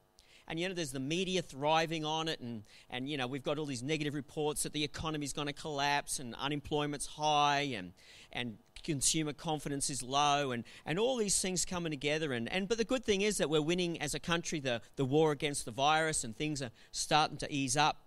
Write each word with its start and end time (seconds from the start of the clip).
and 0.50 0.60
you 0.60 0.68
know 0.68 0.74
there's 0.74 0.92
the 0.92 1.00
media 1.00 1.42
thriving 1.42 2.04
on 2.04 2.28
it 2.28 2.40
and, 2.40 2.64
and 2.90 3.08
you 3.08 3.16
know 3.16 3.28
we've 3.28 3.44
got 3.44 3.58
all 3.60 3.66
these 3.66 3.84
negative 3.84 4.14
reports 4.14 4.64
that 4.64 4.74
the 4.74 4.84
economy's 4.84 5.32
going 5.32 5.48
to 5.48 5.54
collapse 5.54 6.20
and 6.20 6.36
unemployment's 6.36 7.06
high 7.06 7.72
and, 7.76 7.94
and 8.34 8.58
consumer 8.84 9.34
confidence 9.34 9.90
is 9.90 10.02
low 10.02 10.52
and, 10.52 10.64
and 10.86 10.98
all 10.98 11.18
these 11.18 11.40
things 11.40 11.66
coming 11.66 11.92
together 11.92 12.34
and, 12.34 12.52
and 12.52 12.68
but 12.68 12.78
the 12.78 12.84
good 12.84 13.06
thing 13.06 13.22
is 13.22 13.38
that 13.38 13.50
we're 13.50 13.62
winning 13.62 14.02
as 14.02 14.14
a 14.14 14.20
country 14.20 14.60
the, 14.60 14.82
the 14.96 15.06
war 15.06 15.32
against 15.32 15.66
the 15.66 15.72
virus 15.72 16.24
and 16.24 16.36
things 16.36 16.62
are 16.62 16.72
starting 16.92 17.38
to 17.38 17.54
ease 17.54 17.78
up 17.78 17.98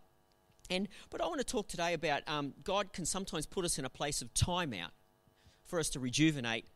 and 0.68 0.88
but 1.10 1.22
i 1.22 1.26
want 1.26 1.38
to 1.38 1.44
talk 1.44 1.68
today 1.68 1.94
about 1.94 2.22
um, 2.26 2.52
god 2.64 2.92
can 2.92 3.06
sometimes 3.06 3.46
put 3.46 3.64
us 3.64 3.78
in 3.78 3.84
a 3.84 3.90
place 3.90 4.20
of 4.20 4.32
timeout 4.34 4.90
for 5.64 5.78
us 5.78 5.88
to 5.90 6.00
rejuvenate 6.00 6.66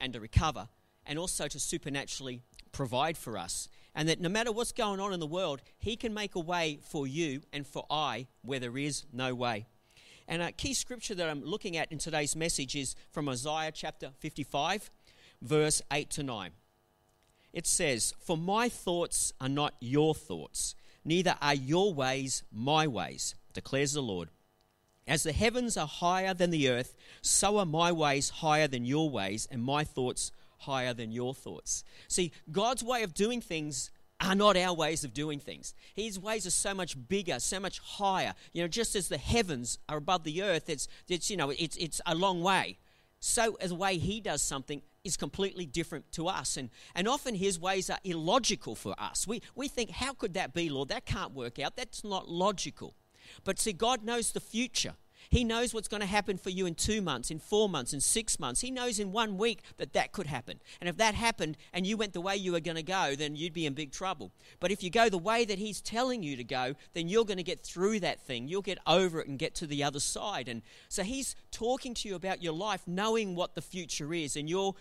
and 0.00 0.12
to 0.12 0.20
recover 0.20 0.68
and 1.06 1.18
also 1.18 1.46
to 1.48 1.58
supernaturally 1.58 2.42
provide 2.72 3.16
for 3.16 3.38
us. 3.38 3.68
And 3.96 4.10
that 4.10 4.20
no 4.20 4.28
matter 4.28 4.52
what's 4.52 4.72
going 4.72 5.00
on 5.00 5.14
in 5.14 5.20
the 5.20 5.26
world, 5.26 5.62
He 5.78 5.96
can 5.96 6.12
make 6.12 6.34
a 6.34 6.40
way 6.40 6.78
for 6.82 7.06
you 7.06 7.40
and 7.52 7.66
for 7.66 7.86
I 7.90 8.26
where 8.42 8.60
there 8.60 8.76
is 8.76 9.06
no 9.10 9.34
way. 9.34 9.66
And 10.28 10.42
a 10.42 10.52
key 10.52 10.74
scripture 10.74 11.14
that 11.14 11.30
I'm 11.30 11.42
looking 11.42 11.78
at 11.78 11.90
in 11.90 11.98
today's 11.98 12.36
message 12.36 12.76
is 12.76 12.94
from 13.10 13.28
Isaiah 13.28 13.72
chapter 13.72 14.10
55, 14.18 14.90
verse 15.40 15.80
8 15.90 16.10
to 16.10 16.22
9. 16.22 16.50
It 17.54 17.66
says, 17.66 18.12
For 18.20 18.36
my 18.36 18.68
thoughts 18.68 19.32
are 19.40 19.48
not 19.48 19.74
your 19.80 20.14
thoughts, 20.14 20.74
neither 21.02 21.36
are 21.40 21.54
your 21.54 21.94
ways 21.94 22.42
my 22.52 22.86
ways, 22.86 23.34
declares 23.54 23.94
the 23.94 24.02
Lord. 24.02 24.28
As 25.06 25.22
the 25.22 25.32
heavens 25.32 25.76
are 25.78 25.86
higher 25.86 26.34
than 26.34 26.50
the 26.50 26.68
earth, 26.68 26.96
so 27.22 27.56
are 27.58 27.64
my 27.64 27.92
ways 27.92 28.28
higher 28.28 28.68
than 28.68 28.84
your 28.84 29.08
ways, 29.08 29.48
and 29.50 29.62
my 29.62 29.84
thoughts 29.84 30.32
higher 30.58 30.94
than 30.94 31.12
your 31.12 31.34
thoughts. 31.34 31.84
See, 32.08 32.32
God's 32.50 32.82
way 32.82 33.02
of 33.02 33.14
doing 33.14 33.40
things 33.40 33.90
are 34.20 34.34
not 34.34 34.56
our 34.56 34.74
ways 34.74 35.04
of 35.04 35.12
doing 35.12 35.38
things. 35.38 35.74
His 35.94 36.18
ways 36.18 36.46
are 36.46 36.50
so 36.50 36.74
much 36.74 36.96
bigger, 37.08 37.38
so 37.38 37.60
much 37.60 37.78
higher. 37.78 38.34
You 38.52 38.62
know, 38.62 38.68
just 38.68 38.94
as 38.96 39.08
the 39.08 39.18
heavens 39.18 39.78
are 39.88 39.98
above 39.98 40.24
the 40.24 40.42
earth, 40.42 40.70
it's, 40.70 40.88
it's 41.08 41.30
you 41.30 41.36
know, 41.36 41.50
it's, 41.50 41.76
it's 41.76 42.00
a 42.06 42.14
long 42.14 42.42
way. 42.42 42.78
So, 43.20 43.56
as 43.60 43.70
the 43.70 43.76
way 43.76 43.98
He 43.98 44.20
does 44.20 44.42
something 44.42 44.82
is 45.04 45.16
completely 45.16 45.66
different 45.66 46.10
to 46.12 46.28
us. 46.28 46.56
And, 46.56 46.70
and 46.94 47.08
often 47.08 47.34
His 47.34 47.58
ways 47.58 47.90
are 47.90 47.98
illogical 48.04 48.74
for 48.74 48.94
us. 48.98 49.26
We, 49.26 49.42
we 49.54 49.68
think, 49.68 49.90
how 49.90 50.12
could 50.12 50.34
that 50.34 50.54
be, 50.54 50.68
Lord? 50.68 50.88
That 50.88 51.06
can't 51.06 51.32
work 51.32 51.58
out. 51.58 51.76
That's 51.76 52.04
not 52.04 52.28
logical. 52.28 52.94
But 53.44 53.58
see, 53.58 53.72
God 53.72 54.04
knows 54.04 54.32
the 54.32 54.40
future. 54.40 54.94
He 55.30 55.44
knows 55.44 55.74
what's 55.74 55.88
going 55.88 56.00
to 56.00 56.06
happen 56.06 56.38
for 56.38 56.50
you 56.50 56.66
in 56.66 56.74
two 56.74 57.00
months, 57.00 57.30
in 57.30 57.38
four 57.38 57.68
months, 57.68 57.92
in 57.92 58.00
six 58.00 58.38
months. 58.38 58.60
He 58.60 58.70
knows 58.70 58.98
in 58.98 59.12
one 59.12 59.38
week 59.38 59.62
that 59.76 59.92
that 59.94 60.12
could 60.12 60.26
happen. 60.26 60.60
And 60.80 60.88
if 60.88 60.96
that 60.98 61.14
happened 61.14 61.56
and 61.72 61.86
you 61.86 61.96
went 61.96 62.12
the 62.12 62.20
way 62.20 62.36
you 62.36 62.52
were 62.52 62.60
going 62.60 62.76
to 62.76 62.82
go, 62.82 63.14
then 63.16 63.36
you'd 63.36 63.52
be 63.52 63.66
in 63.66 63.74
big 63.74 63.92
trouble. 63.92 64.32
But 64.60 64.70
if 64.70 64.82
you 64.82 64.90
go 64.90 65.08
the 65.08 65.18
way 65.18 65.44
that 65.44 65.58
He's 65.58 65.80
telling 65.80 66.22
you 66.22 66.36
to 66.36 66.44
go, 66.44 66.74
then 66.94 67.08
you're 67.08 67.24
going 67.24 67.36
to 67.38 67.42
get 67.42 67.60
through 67.60 68.00
that 68.00 68.20
thing. 68.20 68.48
You'll 68.48 68.62
get 68.62 68.78
over 68.86 69.20
it 69.20 69.28
and 69.28 69.38
get 69.38 69.54
to 69.56 69.66
the 69.66 69.84
other 69.84 70.00
side. 70.00 70.48
And 70.48 70.62
so 70.88 71.02
He's 71.02 71.34
talking 71.50 71.94
to 71.94 72.08
you 72.08 72.14
about 72.14 72.42
your 72.42 72.54
life, 72.54 72.82
knowing 72.86 73.34
what 73.34 73.54
the 73.54 73.62
future 73.62 74.12
is. 74.14 74.36
And 74.36 74.48
you're 74.48 74.74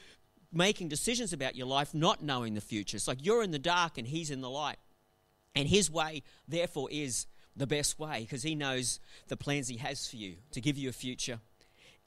making 0.54 0.88
decisions 0.88 1.34
about 1.34 1.56
your 1.56 1.68
life, 1.68 1.94
not 1.94 2.24
knowing 2.24 2.54
the 2.54 2.62
future. 2.62 2.98
It's 2.98 3.08
like 3.08 3.26
you're 3.26 3.44
in 3.44 3.52
the 3.52 3.60
dark 3.60 3.98
and 3.98 4.08
He's 4.08 4.32
in 4.32 4.42
the 4.42 4.50
light. 4.50 4.78
And 5.56 5.68
His 5.68 5.90
way, 5.90 6.24
therefore, 6.48 6.90
is 6.92 7.28
the 7.56 7.68
best 7.68 8.00
way 8.00 8.22
because 8.22 8.44
He 8.44 8.56
knows 8.56 9.00
the 9.28 9.38
plans 9.38 9.68
He 9.68 9.78
has 9.78 10.08
for 10.08 10.18
you 10.18 10.36
to 10.52 10.62
give 10.62 10.78
you 10.78 10.90
a 10.90 10.94
future 10.94 11.40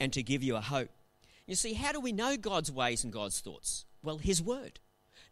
and 0.01 0.13
to 0.13 0.23
give 0.23 0.43
you 0.43 0.57
a 0.57 0.61
hope. 0.61 0.91
You 1.47 1.55
see, 1.55 1.75
how 1.75 1.93
do 1.93 2.01
we 2.01 2.13
know 2.13 2.37
God's 2.37 2.71
ways 2.71 3.05
and 3.05 3.13
God's 3.13 3.41
thoughts? 3.41 3.87
Well, 4.03 4.19
His 4.19 4.43
Word, 4.43 4.81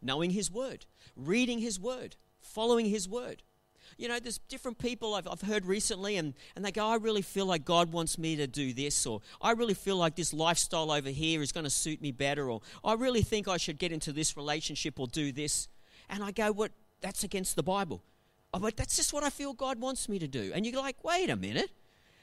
knowing 0.01 0.31
His 0.31 0.51
Word, 0.51 0.85
reading 1.15 1.59
His 1.59 1.79
Word, 1.79 2.15
following 2.39 2.87
His 2.87 3.07
Word. 3.07 3.43
You 3.97 4.09
know, 4.09 4.19
there's 4.19 4.39
different 4.49 4.79
people 4.79 5.15
I've, 5.15 5.27
I've 5.27 5.41
heard 5.41 5.65
recently, 5.65 6.17
and, 6.17 6.33
and 6.55 6.65
they 6.65 6.71
go, 6.71 6.85
I 6.85 6.95
really 6.95 7.21
feel 7.21 7.45
like 7.45 7.63
God 7.63 7.91
wants 7.91 8.17
me 8.17 8.35
to 8.35 8.45
do 8.45 8.73
this, 8.73 9.05
or 9.05 9.21
I 9.41 9.51
really 9.51 9.73
feel 9.73 9.95
like 9.95 10.15
this 10.15 10.33
lifestyle 10.33 10.91
over 10.91 11.09
here 11.09 11.41
is 11.41 11.51
going 11.51 11.63
to 11.63 11.69
suit 11.69 12.01
me 12.01 12.11
better, 12.11 12.49
or 12.49 12.61
I 12.83 12.93
really 12.93 13.21
think 13.21 13.47
I 13.47 13.57
should 13.57 13.79
get 13.79 13.91
into 13.91 14.11
this 14.11 14.35
relationship 14.35 14.99
or 14.99 15.07
do 15.07 15.31
this. 15.31 15.67
And 16.09 16.23
I 16.23 16.31
go, 16.31 16.51
What? 16.51 16.71
That's 16.99 17.23
against 17.23 17.55
the 17.55 17.63
Bible. 17.63 18.03
Oh, 18.57 18.59
but 18.59 18.75
that's 18.75 18.95
just 18.95 19.13
what 19.13 19.23
I 19.23 19.29
feel 19.29 19.53
God 19.53 19.79
wants 19.79 20.09
me 20.09 20.17
to 20.17 20.27
do. 20.27 20.51
And 20.55 20.65
you're 20.65 20.81
like, 20.81 21.03
wait 21.03 21.29
a 21.29 21.35
minute. 21.35 21.69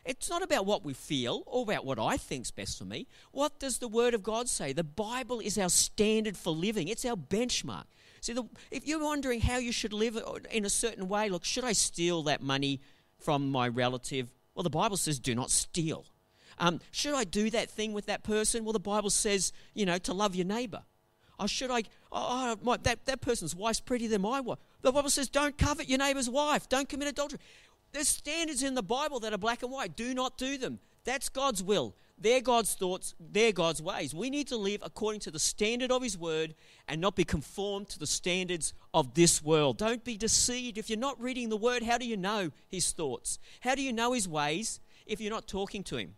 It's 0.05 0.29
not 0.29 0.43
about 0.43 0.67
what 0.67 0.85
we 0.85 0.93
feel 0.93 1.45
or 1.47 1.63
about 1.63 1.87
what 1.87 2.01
I 2.01 2.17
think's 2.17 2.51
best 2.51 2.77
for 2.77 2.85
me. 2.85 3.07
What 3.31 3.61
does 3.61 3.79
the 3.79 3.87
Word 3.87 4.15
of 4.15 4.25
God 4.25 4.49
say? 4.49 4.73
The 4.73 4.83
Bible 4.83 5.39
is 5.39 5.57
our 5.57 5.69
standard 5.69 6.37
for 6.37 6.51
living. 6.51 6.89
It's 6.89 7.05
our 7.05 7.15
benchmark. 7.15 7.85
See, 8.21 8.33
the, 8.33 8.43
if 8.73 8.85
you're 8.85 9.03
wondering 9.03 9.43
how 9.43 9.59
you 9.59 9.71
should 9.71 9.93
live 9.93 10.19
in 10.51 10.65
a 10.65 10.71
certain 10.71 11.09
way, 11.09 11.29
look, 11.29 11.45
should 11.45 11.63
I 11.63 11.73
steal 11.73 12.25
that 12.25 12.43
money 12.43 12.81
from 13.17 13.51
my 13.51 13.69
relative? 13.69 14.29
Well, 14.57 14.65
the 14.65 14.71
Bible 14.71 14.97
says, 14.97 15.21
do 15.21 15.37
not 15.37 15.53
steal. 15.53 16.05
Um, 16.59 16.81
should 16.91 17.15
I 17.15 17.23
do 17.23 17.49
that 17.51 17.71
thing 17.71 17.93
with 17.93 18.07
that 18.07 18.25
person? 18.25 18.65
Well, 18.65 18.73
the 18.73 18.81
Bible 18.81 19.11
says, 19.11 19.53
you 19.73 19.87
know, 19.87 19.99
to 19.99 20.13
love 20.13 20.35
your 20.35 20.47
neighbor. 20.47 20.83
Or 21.39 21.49
should 21.49 21.71
I, 21.71 21.85
oh, 22.13 22.57
oh, 22.57 22.57
my, 22.63 22.77
that, 22.79 23.07
that 23.07 23.21
person's 23.21 23.55
wife's 23.55 23.81
prettier 23.81 24.09
than 24.09 24.23
my 24.23 24.41
wife. 24.41 24.59
The 24.85 24.93
Bible 24.93 25.09
says, 25.09 25.31
don't 25.31 25.57
covet 25.57 25.89
your 25.89 25.99
neighbor's 25.99 26.29
wife. 26.29 26.69
Don't 26.69 26.87
commit 26.87 27.09
adultery. 27.09 27.39
There's 27.93 28.07
standards 28.07 28.63
in 28.63 28.75
the 28.75 28.83
Bible 28.83 29.19
that 29.21 29.33
are 29.33 29.39
black 29.39 29.63
and 29.63 29.73
white. 29.73 29.97
Do 29.97 30.13
not 30.13 30.37
do 30.37 30.59
them. 30.59 30.79
That's 31.05 31.31
God's 31.31 31.63
will. 31.63 31.95
They're 32.19 32.43
God's 32.43 32.75
thoughts. 32.75 33.15
They're 33.19 33.53
God's 33.53 33.81
ways. 33.81 34.15
We 34.15 34.29
need 34.29 34.47
to 34.49 34.59
live 34.59 34.83
according 34.85 35.21
to 35.23 35.31
the 35.31 35.39
standard 35.39 35.91
of 35.91 36.03
His 36.03 36.19
Word 36.19 36.55
and 36.87 37.01
not 37.01 37.17
be 37.17 37.25
conformed 37.25 37.89
to 37.89 37.99
the 37.99 38.07
standards 38.07 38.75
of 38.93 39.15
this 39.15 39.43
world. 39.43 39.79
Don't 39.79 40.05
be 40.05 40.19
deceived. 40.19 40.77
If 40.77 40.91
you're 40.91 40.99
not 40.99 41.19
reading 41.19 41.49
the 41.49 41.57
Word, 41.57 41.83
how 41.83 41.97
do 41.97 42.07
you 42.07 42.19
know 42.19 42.51
His 42.69 42.93
thoughts? 42.93 43.39
How 43.61 43.75
do 43.75 43.81
you 43.81 43.93
know 43.93 44.13
His 44.13 44.29
ways 44.29 44.81
if 45.07 45.19
you're 45.19 45.33
not 45.33 45.49
talking 45.49 45.83
to 45.85 45.97
Him? 45.97 46.15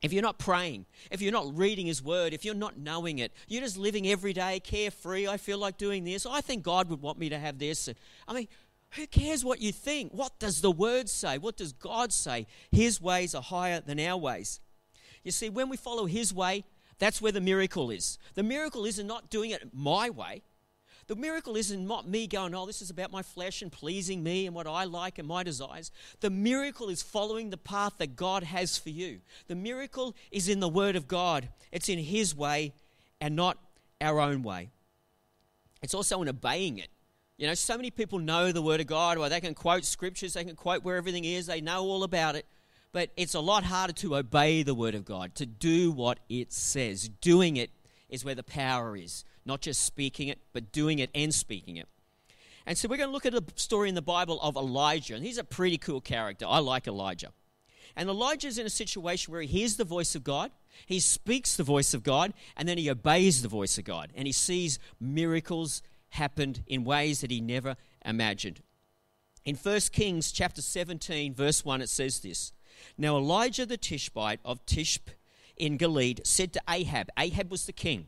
If 0.00 0.12
you're 0.12 0.22
not 0.22 0.38
praying, 0.38 0.86
if 1.10 1.20
you're 1.20 1.32
not 1.32 1.56
reading 1.58 1.86
His 1.86 2.02
Word, 2.02 2.32
if 2.32 2.44
you're 2.44 2.54
not 2.54 2.78
knowing 2.78 3.18
it, 3.18 3.32
you're 3.48 3.62
just 3.62 3.76
living 3.76 4.06
every 4.06 4.32
day 4.32 4.60
carefree. 4.60 5.26
I 5.26 5.36
feel 5.38 5.58
like 5.58 5.76
doing 5.76 6.04
this. 6.04 6.24
I 6.24 6.40
think 6.40 6.62
God 6.62 6.88
would 6.88 7.02
want 7.02 7.18
me 7.18 7.28
to 7.30 7.38
have 7.38 7.58
this. 7.58 7.88
I 8.28 8.32
mean, 8.32 8.48
who 8.90 9.06
cares 9.06 9.44
what 9.44 9.60
you 9.60 9.72
think? 9.72 10.12
What 10.12 10.38
does 10.38 10.60
the 10.60 10.70
Word 10.70 11.08
say? 11.08 11.36
What 11.36 11.56
does 11.56 11.72
God 11.72 12.12
say? 12.12 12.46
His 12.70 13.00
ways 13.00 13.34
are 13.34 13.42
higher 13.42 13.80
than 13.80 13.98
our 13.98 14.16
ways. 14.16 14.60
You 15.24 15.32
see, 15.32 15.50
when 15.50 15.68
we 15.68 15.76
follow 15.76 16.06
His 16.06 16.32
way, 16.32 16.64
that's 16.98 17.20
where 17.20 17.32
the 17.32 17.40
miracle 17.40 17.90
is. 17.90 18.18
The 18.34 18.42
miracle 18.42 18.84
isn't 18.84 19.06
not 19.06 19.30
doing 19.30 19.50
it 19.50 19.74
my 19.74 20.10
way. 20.10 20.42
The 21.08 21.16
miracle 21.16 21.56
isn't 21.56 21.86
not 21.86 22.06
me 22.06 22.26
going, 22.26 22.54
oh, 22.54 22.66
this 22.66 22.82
is 22.82 22.90
about 22.90 23.10
my 23.10 23.22
flesh 23.22 23.62
and 23.62 23.72
pleasing 23.72 24.22
me 24.22 24.44
and 24.44 24.54
what 24.54 24.66
I 24.66 24.84
like 24.84 25.18
and 25.18 25.26
my 25.26 25.42
desires. 25.42 25.90
The 26.20 26.28
miracle 26.28 26.90
is 26.90 27.02
following 27.02 27.48
the 27.48 27.56
path 27.56 27.94
that 27.96 28.14
God 28.14 28.42
has 28.42 28.76
for 28.76 28.90
you. 28.90 29.20
The 29.46 29.54
miracle 29.54 30.14
is 30.30 30.50
in 30.50 30.60
the 30.60 30.68
Word 30.68 30.96
of 30.96 31.08
God, 31.08 31.48
it's 31.72 31.88
in 31.88 31.98
His 31.98 32.36
way 32.36 32.74
and 33.22 33.34
not 33.34 33.56
our 34.02 34.20
own 34.20 34.42
way. 34.42 34.68
It's 35.82 35.94
also 35.94 36.20
in 36.20 36.28
obeying 36.28 36.76
it. 36.76 36.88
You 37.38 37.46
know, 37.46 37.54
so 37.54 37.76
many 37.76 37.90
people 37.90 38.18
know 38.18 38.52
the 38.52 38.60
Word 38.60 38.80
of 38.80 38.86
God, 38.86 39.16
or 39.16 39.30
they 39.30 39.40
can 39.40 39.54
quote 39.54 39.86
scriptures, 39.86 40.34
they 40.34 40.44
can 40.44 40.56
quote 40.56 40.84
where 40.84 40.96
everything 40.96 41.24
is, 41.24 41.46
they 41.46 41.62
know 41.62 41.84
all 41.84 42.02
about 42.02 42.36
it. 42.36 42.44
But 42.92 43.10
it's 43.16 43.34
a 43.34 43.40
lot 43.40 43.64
harder 43.64 43.92
to 43.94 44.16
obey 44.16 44.62
the 44.62 44.74
Word 44.74 44.94
of 44.94 45.06
God, 45.06 45.34
to 45.36 45.46
do 45.46 45.90
what 45.90 46.20
it 46.28 46.52
says. 46.52 47.08
Doing 47.20 47.56
it 47.56 47.70
is 48.08 48.24
where 48.24 48.34
the 48.34 48.42
power 48.42 48.96
is. 48.96 49.24
Not 49.44 49.60
just 49.60 49.84
speaking 49.84 50.28
it, 50.28 50.38
but 50.52 50.72
doing 50.72 50.98
it 50.98 51.10
and 51.14 51.32
speaking 51.32 51.76
it. 51.76 51.88
And 52.66 52.76
so 52.76 52.88
we're 52.88 52.98
going 52.98 53.08
to 53.08 53.12
look 53.12 53.26
at 53.26 53.34
a 53.34 53.42
story 53.54 53.88
in 53.88 53.94
the 53.94 54.02
Bible 54.02 54.38
of 54.42 54.56
Elijah. 54.56 55.14
And 55.14 55.24
he's 55.24 55.38
a 55.38 55.44
pretty 55.44 55.78
cool 55.78 56.00
character. 56.00 56.44
I 56.46 56.58
like 56.58 56.86
Elijah. 56.86 57.32
And 57.96 58.08
Elijah's 58.08 58.58
in 58.58 58.66
a 58.66 58.70
situation 58.70 59.32
where 59.32 59.40
he 59.42 59.48
hears 59.48 59.76
the 59.76 59.84
voice 59.84 60.14
of 60.14 60.22
God, 60.22 60.52
he 60.86 61.00
speaks 61.00 61.56
the 61.56 61.64
voice 61.64 61.94
of 61.94 62.02
God, 62.02 62.32
and 62.56 62.68
then 62.68 62.78
he 62.78 62.90
obeys 62.90 63.42
the 63.42 63.48
voice 63.48 63.78
of 63.78 63.84
God. 63.84 64.12
And 64.14 64.26
he 64.26 64.32
sees 64.32 64.78
miracles 65.00 65.82
happened 66.10 66.62
in 66.66 66.84
ways 66.84 67.22
that 67.22 67.30
he 67.30 67.40
never 67.40 67.76
imagined. 68.04 68.60
In 69.44 69.56
1 69.56 69.80
Kings 69.92 70.30
chapter 70.30 70.60
17, 70.60 71.34
verse 71.34 71.64
1, 71.64 71.80
it 71.80 71.88
says 71.88 72.20
this 72.20 72.52
Now 72.96 73.16
Elijah 73.16 73.66
the 73.66 73.78
Tishbite 73.78 74.40
of 74.44 74.64
Tishb 74.66 75.08
in 75.58 75.76
Gilead 75.76 76.22
said 76.24 76.52
to 76.54 76.60
Ahab, 76.68 77.08
Ahab 77.18 77.50
was 77.50 77.66
the 77.66 77.72
king, 77.72 78.06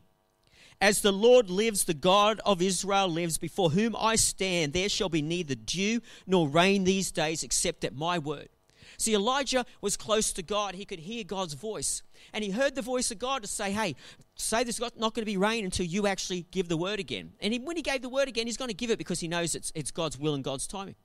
As 0.80 1.02
the 1.02 1.12
Lord 1.12 1.50
lives, 1.50 1.84
the 1.84 1.94
God 1.94 2.40
of 2.44 2.62
Israel 2.62 3.08
lives, 3.08 3.38
before 3.38 3.70
whom 3.70 3.94
I 3.98 4.16
stand, 4.16 4.72
there 4.72 4.88
shall 4.88 5.08
be 5.08 5.22
neither 5.22 5.54
dew 5.54 6.00
nor 6.26 6.48
rain 6.48 6.84
these 6.84 7.10
days 7.10 7.42
except 7.42 7.84
at 7.84 7.94
my 7.94 8.18
word. 8.18 8.48
See, 8.96 9.14
Elijah 9.14 9.64
was 9.80 9.96
close 9.96 10.30
to 10.34 10.42
God. 10.42 10.74
He 10.74 10.84
could 10.84 10.98
hear 10.98 11.24
God's 11.24 11.54
voice. 11.54 12.02
And 12.34 12.44
he 12.44 12.50
heard 12.50 12.74
the 12.74 12.82
voice 12.82 13.10
of 13.10 13.18
God 13.18 13.40
to 13.40 13.48
say, 13.48 13.72
Hey, 13.72 13.96
say 14.36 14.62
there's 14.62 14.78
not 14.80 14.98
going 14.98 15.12
to 15.14 15.24
be 15.24 15.38
rain 15.38 15.64
until 15.64 15.86
you 15.86 16.06
actually 16.06 16.46
give 16.50 16.68
the 16.68 16.76
word 16.76 17.00
again. 17.00 17.32
And 17.40 17.54
he, 17.54 17.58
when 17.58 17.76
he 17.76 17.82
gave 17.82 18.02
the 18.02 18.10
word 18.10 18.28
again, 18.28 18.46
he's 18.46 18.58
going 18.58 18.68
to 18.68 18.74
give 18.74 18.90
it 18.90 18.98
because 18.98 19.20
he 19.20 19.28
knows 19.28 19.54
it's, 19.54 19.72
it's 19.74 19.90
God's 19.90 20.18
will 20.18 20.34
and 20.34 20.44
God's 20.44 20.66
timing. 20.66 20.96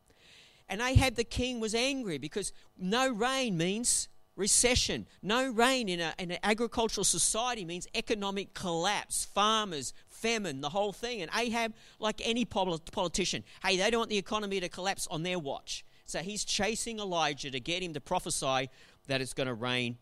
And 0.68 0.82
Ahab 0.82 1.16
the 1.16 1.24
king 1.24 1.60
was 1.60 1.76
angry 1.76 2.18
because 2.18 2.52
no 2.78 3.10
rain 3.10 3.56
means 3.56 4.10
recession. 4.36 5.08
No 5.22 5.50
rain 5.50 5.90
in, 5.90 6.00
a, 6.00 6.14
in 6.20 6.32
an 6.32 6.40
agricultural 6.44 7.04
society 7.04 7.66
means 7.66 7.88
economic 7.96 8.54
collapse, 8.54 9.26
farmers, 9.26 9.94
famine, 10.10 10.62
the 10.62 10.70
whole 10.70 10.94
thing. 10.94 11.22
And 11.22 11.32
Ahab, 11.36 11.74
like 12.00 12.22
any 12.24 12.46
politician, 12.46 13.44
hey, 13.64 13.78
they 13.78 13.90
don't 13.90 14.00
want 14.00 14.10
the 14.10 14.18
economy 14.18 14.60
to 14.60 14.70
collapse 14.70 15.08
on 15.10 15.24
their 15.24 15.40
watch. 15.40 15.86
So 16.06 16.20
he's 16.20 16.46
chasing 16.46 17.00
Elijah 17.00 17.50
to 17.52 17.60
get 17.60 17.82
him 17.82 17.94
to 17.94 18.02
prophesy 18.02 18.70
that 19.08 19.22
it's 19.22 19.34
going 19.34 19.48
to 19.48 19.54
rain 19.54 19.98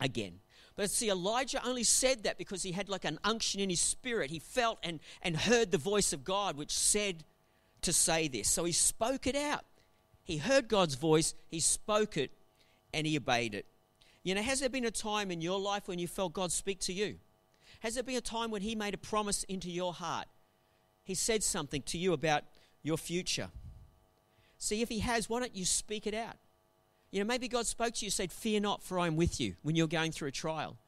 again. 0.00 0.40
But 0.76 0.90
see, 0.90 1.08
Elijah 1.08 1.64
only 1.64 1.84
said 1.84 2.24
that 2.24 2.36
because 2.36 2.62
he 2.62 2.72
had 2.72 2.88
like 2.88 3.04
an 3.04 3.18
unction 3.22 3.60
in 3.60 3.70
his 3.70 3.80
spirit. 3.80 4.30
He 4.30 4.40
felt 4.40 4.78
and, 4.82 5.00
and 5.22 5.36
heard 5.36 5.70
the 5.70 5.78
voice 5.78 6.12
of 6.12 6.24
God, 6.24 6.56
which 6.56 6.72
said 6.72 7.24
to 7.82 7.92
say 7.92 8.28
this. 8.28 8.48
So 8.48 8.64
he 8.64 8.72
spoke 8.72 9.26
it 9.26 9.36
out. 9.36 9.64
He 10.24 10.38
heard 10.38 10.68
God's 10.68 10.94
voice, 10.94 11.34
he 11.48 11.60
spoke 11.60 12.16
it, 12.16 12.32
and 12.94 13.06
he 13.06 13.16
obeyed 13.16 13.54
it. 13.54 13.66
You 14.22 14.34
know, 14.34 14.42
has 14.42 14.60
there 14.60 14.70
been 14.70 14.86
a 14.86 14.90
time 14.90 15.30
in 15.30 15.40
your 15.40 15.60
life 15.60 15.86
when 15.86 15.98
you 15.98 16.08
felt 16.08 16.32
God 16.32 16.50
speak 16.50 16.80
to 16.80 16.92
you? 16.92 17.16
Has 17.80 17.94
there 17.94 18.02
been 18.02 18.16
a 18.16 18.22
time 18.22 18.50
when 18.50 18.62
he 18.62 18.74
made 18.74 18.94
a 18.94 18.98
promise 18.98 19.44
into 19.44 19.70
your 19.70 19.92
heart? 19.92 20.26
He 21.02 21.14
said 21.14 21.42
something 21.42 21.82
to 21.82 21.98
you 21.98 22.14
about 22.14 22.44
your 22.82 22.96
future. 22.96 23.50
See, 24.56 24.80
if 24.80 24.88
he 24.88 25.00
has, 25.00 25.28
why 25.28 25.40
don't 25.40 25.54
you 25.54 25.66
speak 25.66 26.06
it 26.06 26.14
out? 26.14 26.36
You 27.10 27.20
know, 27.20 27.26
maybe 27.26 27.48
God 27.48 27.66
spoke 27.66 27.94
to 27.94 28.04
you, 28.06 28.10
said, 28.10 28.32
Fear 28.32 28.60
not, 28.60 28.82
for 28.82 28.98
I 28.98 29.06
am 29.06 29.16
with 29.16 29.40
you 29.40 29.54
when 29.62 29.76
you're 29.76 29.86
going 29.86 30.10
through 30.10 30.28
a 30.28 30.32
trial. 30.32 30.78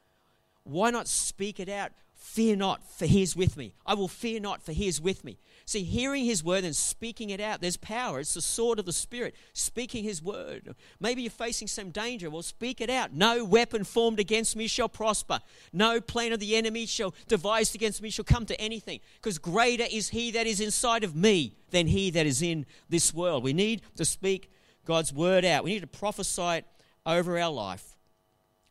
Why 0.64 0.90
not 0.90 1.06
speak 1.06 1.60
it 1.60 1.68
out? 1.68 1.92
Fear 2.16 2.56
not, 2.56 2.82
for 2.90 3.06
he 3.06 3.22
is 3.22 3.36
with 3.36 3.56
me. 3.56 3.74
I 3.84 3.94
will 3.94 4.08
fear 4.08 4.40
not, 4.40 4.62
for 4.62 4.72
he 4.72 4.88
is 4.88 5.00
with 5.00 5.22
me. 5.22 5.38
See, 5.66 5.82
hearing 5.82 6.24
his 6.24 6.42
word 6.42 6.64
and 6.64 6.74
speaking 6.74 7.30
it 7.30 7.40
out, 7.40 7.60
there's 7.60 7.76
power. 7.76 8.20
It's 8.20 8.34
the 8.34 8.40
sword 8.40 8.78
of 8.78 8.86
the 8.86 8.92
Spirit, 8.92 9.34
speaking 9.52 10.02
his 10.04 10.22
word. 10.22 10.74
Maybe 10.98 11.22
you're 11.22 11.30
facing 11.30 11.68
some 11.68 11.90
danger. 11.90 12.30
Well, 12.30 12.42
speak 12.42 12.80
it 12.80 12.88
out. 12.88 13.12
No 13.12 13.44
weapon 13.44 13.84
formed 13.84 14.18
against 14.18 14.56
me 14.56 14.66
shall 14.66 14.88
prosper. 14.88 15.40
No 15.72 16.00
plan 16.00 16.32
of 16.32 16.40
the 16.40 16.56
enemy 16.56 16.86
shall 16.86 17.14
devised 17.28 17.74
against 17.74 18.00
me 18.00 18.10
shall 18.10 18.24
come 18.24 18.46
to 18.46 18.60
anything. 18.60 19.00
Because 19.16 19.38
greater 19.38 19.86
is 19.90 20.10
he 20.10 20.30
that 20.30 20.46
is 20.46 20.60
inside 20.60 21.04
of 21.04 21.14
me 21.14 21.56
than 21.70 21.86
he 21.86 22.10
that 22.10 22.26
is 22.26 22.42
in 22.42 22.64
this 22.88 23.12
world. 23.12 23.44
We 23.44 23.52
need 23.52 23.82
to 23.96 24.04
speak 24.04 24.50
God's 24.84 25.12
word 25.12 25.44
out. 25.44 25.64
We 25.64 25.72
need 25.72 25.80
to 25.80 25.86
prophesy 25.86 26.58
it 26.58 26.66
over 27.04 27.38
our 27.38 27.52
life. 27.52 27.96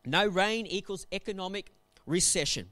No 0.05 0.25
rain 0.25 0.65
equals 0.65 1.05
economic 1.11 1.71
recession. 2.05 2.69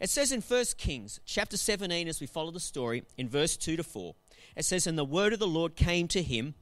It 0.00 0.08
says 0.08 0.32
in 0.32 0.40
1 0.40 0.64
Kings 0.78 1.20
chapter 1.26 1.58
17, 1.58 2.08
as 2.08 2.20
we 2.20 2.26
follow 2.26 2.50
the 2.50 2.58
story, 2.58 3.04
in 3.18 3.28
verse 3.28 3.56
2 3.58 3.76
to 3.76 3.82
4, 3.82 4.14
it 4.56 4.64
says, 4.64 4.86
And 4.86 4.96
the 4.96 5.04
word 5.04 5.34
of 5.34 5.38
the 5.38 5.46
Lord 5.46 5.76
came 5.76 6.08
to 6.08 6.22
him, 6.22 6.54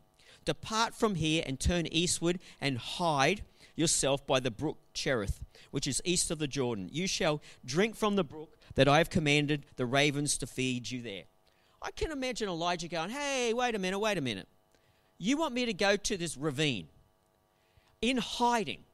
Depart 0.44 0.94
from 0.94 1.14
here 1.14 1.44
and 1.46 1.60
turn 1.60 1.86
eastward 1.86 2.40
and 2.60 2.78
hide 2.78 3.42
yourself 3.76 4.26
by 4.26 4.40
the 4.40 4.50
brook 4.50 4.78
Cherith, 4.92 5.40
which 5.70 5.86
is 5.86 6.02
east 6.04 6.30
of 6.30 6.38
the 6.38 6.48
Jordan. 6.48 6.88
You 6.90 7.06
shall 7.06 7.40
drink 7.64 7.94
from 7.94 8.16
the 8.16 8.24
brook 8.24 8.56
that 8.74 8.88
I 8.88 8.98
have 8.98 9.10
commanded 9.10 9.66
the 9.76 9.86
ravens 9.86 10.36
to 10.38 10.46
feed 10.46 10.90
you 10.90 11.00
there. 11.02 11.24
I 11.80 11.92
can 11.92 12.10
imagine 12.10 12.48
Elijah 12.48 12.88
going, 12.88 13.10
Hey, 13.10 13.52
wait 13.54 13.74
a 13.74 13.78
minute, 13.78 14.00
wait 14.00 14.18
a 14.18 14.22
minute. 14.22 14.48
You 15.18 15.36
want 15.36 15.54
me 15.54 15.64
to 15.66 15.74
go 15.74 15.96
to 15.96 16.16
this 16.16 16.36
ravine 16.36 16.88
in 18.00 18.16
hiding 18.16 18.84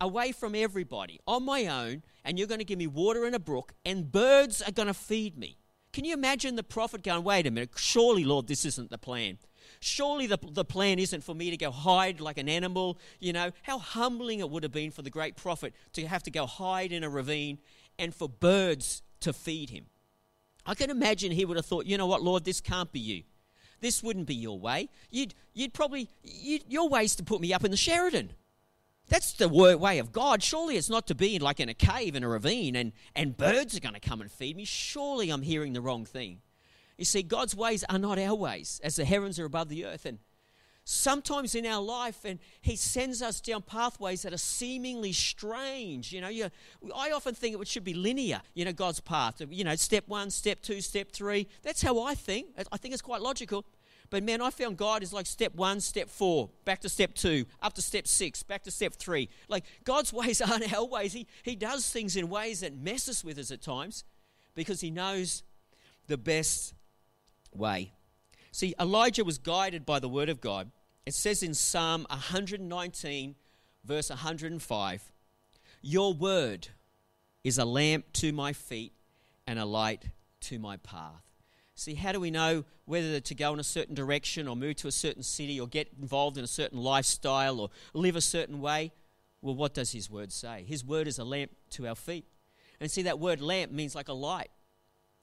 away 0.00 0.32
from 0.32 0.54
everybody 0.54 1.20
on 1.26 1.44
my 1.44 1.66
own, 1.66 2.02
and 2.28 2.38
you're 2.38 2.46
going 2.46 2.58
to 2.58 2.64
give 2.64 2.78
me 2.78 2.86
water 2.86 3.24
in 3.24 3.32
a 3.32 3.38
brook, 3.38 3.72
and 3.86 4.12
birds 4.12 4.60
are 4.60 4.70
going 4.70 4.86
to 4.86 4.92
feed 4.92 5.38
me. 5.38 5.56
Can 5.94 6.04
you 6.04 6.12
imagine 6.12 6.56
the 6.56 6.62
prophet 6.62 7.02
going, 7.02 7.24
wait 7.24 7.46
a 7.46 7.50
minute, 7.50 7.70
surely, 7.74 8.22
Lord, 8.22 8.46
this 8.46 8.66
isn't 8.66 8.90
the 8.90 8.98
plan. 8.98 9.38
Surely 9.80 10.26
the, 10.26 10.38
the 10.50 10.64
plan 10.64 10.98
isn't 10.98 11.24
for 11.24 11.34
me 11.34 11.50
to 11.50 11.56
go 11.56 11.70
hide 11.70 12.20
like 12.20 12.36
an 12.36 12.46
animal. 12.46 12.98
You 13.18 13.32
know, 13.32 13.52
how 13.62 13.78
humbling 13.78 14.40
it 14.40 14.50
would 14.50 14.62
have 14.62 14.72
been 14.72 14.90
for 14.90 15.00
the 15.00 15.08
great 15.08 15.36
prophet 15.36 15.72
to 15.94 16.06
have 16.06 16.22
to 16.24 16.30
go 16.30 16.44
hide 16.44 16.92
in 16.92 17.02
a 17.02 17.08
ravine 17.08 17.60
and 17.98 18.14
for 18.14 18.28
birds 18.28 19.02
to 19.20 19.32
feed 19.32 19.70
him. 19.70 19.86
I 20.66 20.74
can 20.74 20.90
imagine 20.90 21.32
he 21.32 21.46
would 21.46 21.56
have 21.56 21.64
thought, 21.64 21.86
you 21.86 21.96
know 21.96 22.06
what, 22.06 22.22
Lord, 22.22 22.44
this 22.44 22.60
can't 22.60 22.92
be 22.92 23.00
you. 23.00 23.22
This 23.80 24.02
wouldn't 24.02 24.26
be 24.26 24.34
your 24.34 24.58
way. 24.58 24.90
You'd, 25.10 25.34
you'd 25.54 25.72
probably, 25.72 26.10
you'd, 26.22 26.64
your 26.68 26.90
way's 26.90 27.16
to 27.16 27.24
put 27.24 27.40
me 27.40 27.54
up 27.54 27.64
in 27.64 27.70
the 27.70 27.76
Sheraton. 27.78 28.32
That's 29.08 29.32
the 29.32 29.48
way 29.48 29.98
of 29.98 30.12
God. 30.12 30.42
Surely 30.42 30.76
it's 30.76 30.90
not 30.90 31.06
to 31.06 31.14
be 31.14 31.38
like 31.38 31.60
in 31.60 31.68
a 31.68 31.74
cave 31.74 32.14
in 32.14 32.22
a 32.22 32.28
ravine 32.28 32.76
and, 32.76 32.92
and 33.16 33.36
birds 33.36 33.76
are 33.76 33.80
going 33.80 33.94
to 33.94 34.00
come 34.00 34.20
and 34.20 34.30
feed 34.30 34.56
me. 34.56 34.64
Surely 34.64 35.30
I'm 35.30 35.42
hearing 35.42 35.72
the 35.72 35.80
wrong 35.80 36.04
thing. 36.04 36.40
You 36.98 37.04
see, 37.04 37.22
God's 37.22 37.54
ways 37.54 37.84
are 37.88 37.98
not 37.98 38.18
our 38.18 38.34
ways, 38.34 38.80
as 38.82 38.96
the 38.96 39.04
heavens 39.04 39.38
are 39.38 39.44
above 39.44 39.68
the 39.68 39.86
earth. 39.86 40.04
And 40.04 40.18
sometimes 40.88 41.54
in 41.54 41.66
our 41.66 41.82
life, 41.82 42.24
and 42.24 42.38
He 42.62 42.74
sends 42.74 43.20
us 43.20 43.40
down 43.42 43.60
pathways 43.62 44.22
that 44.22 44.32
are 44.32 44.38
seemingly 44.38 45.12
strange. 45.12 46.12
You 46.12 46.22
know, 46.22 46.28
you, 46.28 46.48
I 46.96 47.10
often 47.10 47.34
think 47.34 47.60
it 47.60 47.68
should 47.68 47.84
be 47.84 47.92
linear, 47.92 48.40
you 48.54 48.64
know, 48.64 48.72
God's 48.72 49.00
path. 49.00 49.42
You 49.50 49.64
know, 49.64 49.76
step 49.76 50.04
one, 50.06 50.30
step 50.30 50.62
two, 50.62 50.80
step 50.80 51.12
three. 51.12 51.46
That's 51.62 51.82
how 51.82 52.00
I 52.00 52.14
think. 52.14 52.46
I 52.72 52.76
think 52.78 52.94
it's 52.94 53.02
quite 53.02 53.20
logical. 53.20 53.66
But 54.08 54.22
man, 54.22 54.40
I 54.40 54.48
found 54.48 54.78
God 54.78 55.02
is 55.02 55.12
like 55.12 55.26
step 55.26 55.54
one, 55.54 55.80
step 55.80 56.08
four, 56.08 56.48
back 56.64 56.80
to 56.80 56.88
step 56.88 57.12
two, 57.12 57.44
up 57.60 57.74
to 57.74 57.82
step 57.82 58.06
six, 58.06 58.42
back 58.42 58.62
to 58.62 58.70
step 58.70 58.94
three. 58.94 59.28
Like 59.48 59.64
God's 59.84 60.12
ways 60.14 60.40
aren't 60.40 60.72
our 60.72 60.86
ways. 60.86 61.12
He, 61.12 61.26
he 61.42 61.54
does 61.54 61.90
things 61.90 62.16
in 62.16 62.30
ways 62.30 62.60
that 62.60 62.74
mess 62.74 63.08
us 63.10 63.22
with 63.22 63.38
us 63.38 63.50
at 63.50 63.60
times 63.60 64.04
because 64.54 64.80
he 64.80 64.90
knows 64.90 65.42
the 66.06 66.16
best 66.16 66.72
way. 67.52 67.92
See, 68.52 68.74
Elijah 68.80 69.24
was 69.24 69.36
guided 69.36 69.84
by 69.84 69.98
the 69.98 70.08
word 70.08 70.30
of 70.30 70.40
God. 70.40 70.70
It 71.08 71.14
says 71.14 71.42
in 71.42 71.54
Psalm 71.54 72.06
119, 72.10 73.34
verse 73.82 74.10
105, 74.10 75.12
Your 75.80 76.12
word 76.12 76.68
is 77.42 77.56
a 77.56 77.64
lamp 77.64 78.12
to 78.12 78.30
my 78.30 78.52
feet 78.52 78.92
and 79.46 79.58
a 79.58 79.64
light 79.64 80.10
to 80.42 80.58
my 80.58 80.76
path. 80.76 81.22
See, 81.74 81.94
how 81.94 82.12
do 82.12 82.20
we 82.20 82.30
know 82.30 82.66
whether 82.84 83.20
to 83.20 83.34
go 83.34 83.54
in 83.54 83.58
a 83.58 83.64
certain 83.64 83.94
direction 83.94 84.46
or 84.46 84.54
move 84.54 84.76
to 84.76 84.88
a 84.88 84.92
certain 84.92 85.22
city 85.22 85.58
or 85.58 85.66
get 85.66 85.88
involved 85.98 86.36
in 86.36 86.44
a 86.44 86.46
certain 86.46 86.78
lifestyle 86.78 87.58
or 87.58 87.70
live 87.94 88.14
a 88.14 88.20
certain 88.20 88.60
way? 88.60 88.92
Well, 89.40 89.54
what 89.54 89.72
does 89.72 89.92
His 89.92 90.10
Word 90.10 90.30
say? 90.30 90.62
His 90.68 90.84
Word 90.84 91.08
is 91.08 91.18
a 91.18 91.24
lamp 91.24 91.52
to 91.70 91.88
our 91.88 91.94
feet. 91.94 92.26
And 92.80 92.90
see, 92.90 93.00
that 93.04 93.18
word 93.18 93.40
lamp 93.40 93.72
means 93.72 93.94
like 93.94 94.08
a 94.08 94.12
light. 94.12 94.50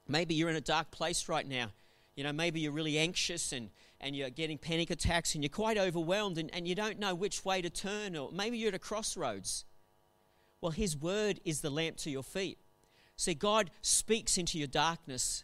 Maybe 0.08 0.34
you're 0.34 0.50
in 0.50 0.56
a 0.56 0.62
dark 0.62 0.90
place 0.90 1.30
right 1.30 1.48
now. 1.48 1.70
You 2.16 2.24
know, 2.24 2.34
maybe 2.34 2.60
you're 2.62 2.72
really 2.72 2.98
anxious 2.98 3.52
and, 3.52 3.70
and 4.00 4.16
you're 4.16 4.30
getting 4.30 4.58
panic 4.58 4.90
attacks 4.90 5.36
and 5.36 5.44
you're 5.44 5.50
quite 5.50 5.78
overwhelmed 5.78 6.38
and, 6.38 6.50
and 6.54 6.68
you 6.68 6.76
don't 6.76 7.00
know 7.00 7.14
which 7.14 7.44
way 7.44 7.62
to 7.62 7.70
turn, 7.70 8.16
or 8.16 8.32
maybe 8.32 8.58
you're 8.58 8.70
at 8.70 8.76
a 8.76 8.80
crossroads. 8.80 9.66
Well, 10.62 10.72
His 10.72 10.96
Word 10.96 11.40
is 11.44 11.62
the 11.62 11.70
lamp 11.70 11.98
to 11.98 12.10
your 12.10 12.24
feet. 12.24 12.58
See, 13.18 13.34
God 13.34 13.72
speaks 13.82 14.38
into 14.38 14.58
your 14.58 14.68
darkness 14.68 15.44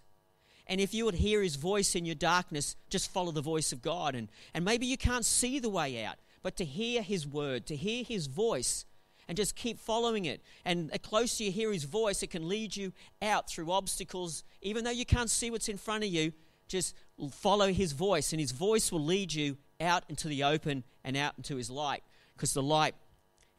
and 0.71 0.79
if 0.79 0.93
you 0.93 1.03
would 1.03 1.15
hear 1.15 1.41
his 1.41 1.57
voice 1.57 1.95
in 1.95 2.05
your 2.05 2.15
darkness, 2.15 2.77
just 2.89 3.11
follow 3.11 3.31
the 3.31 3.41
voice 3.41 3.73
of 3.73 3.81
God. 3.81 4.15
And, 4.15 4.29
and 4.53 4.63
maybe 4.63 4.85
you 4.85 4.95
can't 4.95 5.25
see 5.25 5.59
the 5.59 5.69
way 5.69 6.05
out, 6.05 6.15
but 6.43 6.55
to 6.55 6.63
hear 6.63 7.01
his 7.01 7.27
word, 7.27 7.65
to 7.67 7.75
hear 7.75 8.05
his 8.05 8.27
voice, 8.27 8.85
and 9.27 9.35
just 9.35 9.57
keep 9.57 9.79
following 9.79 10.23
it. 10.23 10.41
And 10.63 10.89
the 10.89 10.97
closer 10.97 11.43
you 11.43 11.51
hear 11.51 11.73
his 11.73 11.83
voice, 11.83 12.23
it 12.23 12.29
can 12.29 12.47
lead 12.47 12.75
you 12.75 12.93
out 13.21 13.49
through 13.49 13.69
obstacles. 13.69 14.45
Even 14.61 14.85
though 14.85 14.91
you 14.91 15.05
can't 15.05 15.29
see 15.29 15.51
what's 15.51 15.67
in 15.67 15.75
front 15.75 16.05
of 16.05 16.09
you, 16.09 16.31
just 16.71 16.95
follow 17.31 17.71
his 17.71 17.91
voice, 17.91 18.31
and 18.33 18.39
his 18.39 18.51
voice 18.51 18.91
will 18.91 19.03
lead 19.03 19.33
you 19.33 19.57
out 19.79 20.03
into 20.09 20.27
the 20.27 20.43
open 20.43 20.83
and 21.03 21.17
out 21.17 21.33
into 21.37 21.55
his 21.57 21.69
light, 21.69 22.03
because 22.35 22.53
the 22.53 22.63
light 22.63 22.95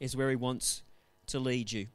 is 0.01 0.17
where 0.17 0.31
he 0.31 0.37
wants 0.37 0.83
to 1.27 1.39
lead 1.39 1.71
you. 1.71 1.87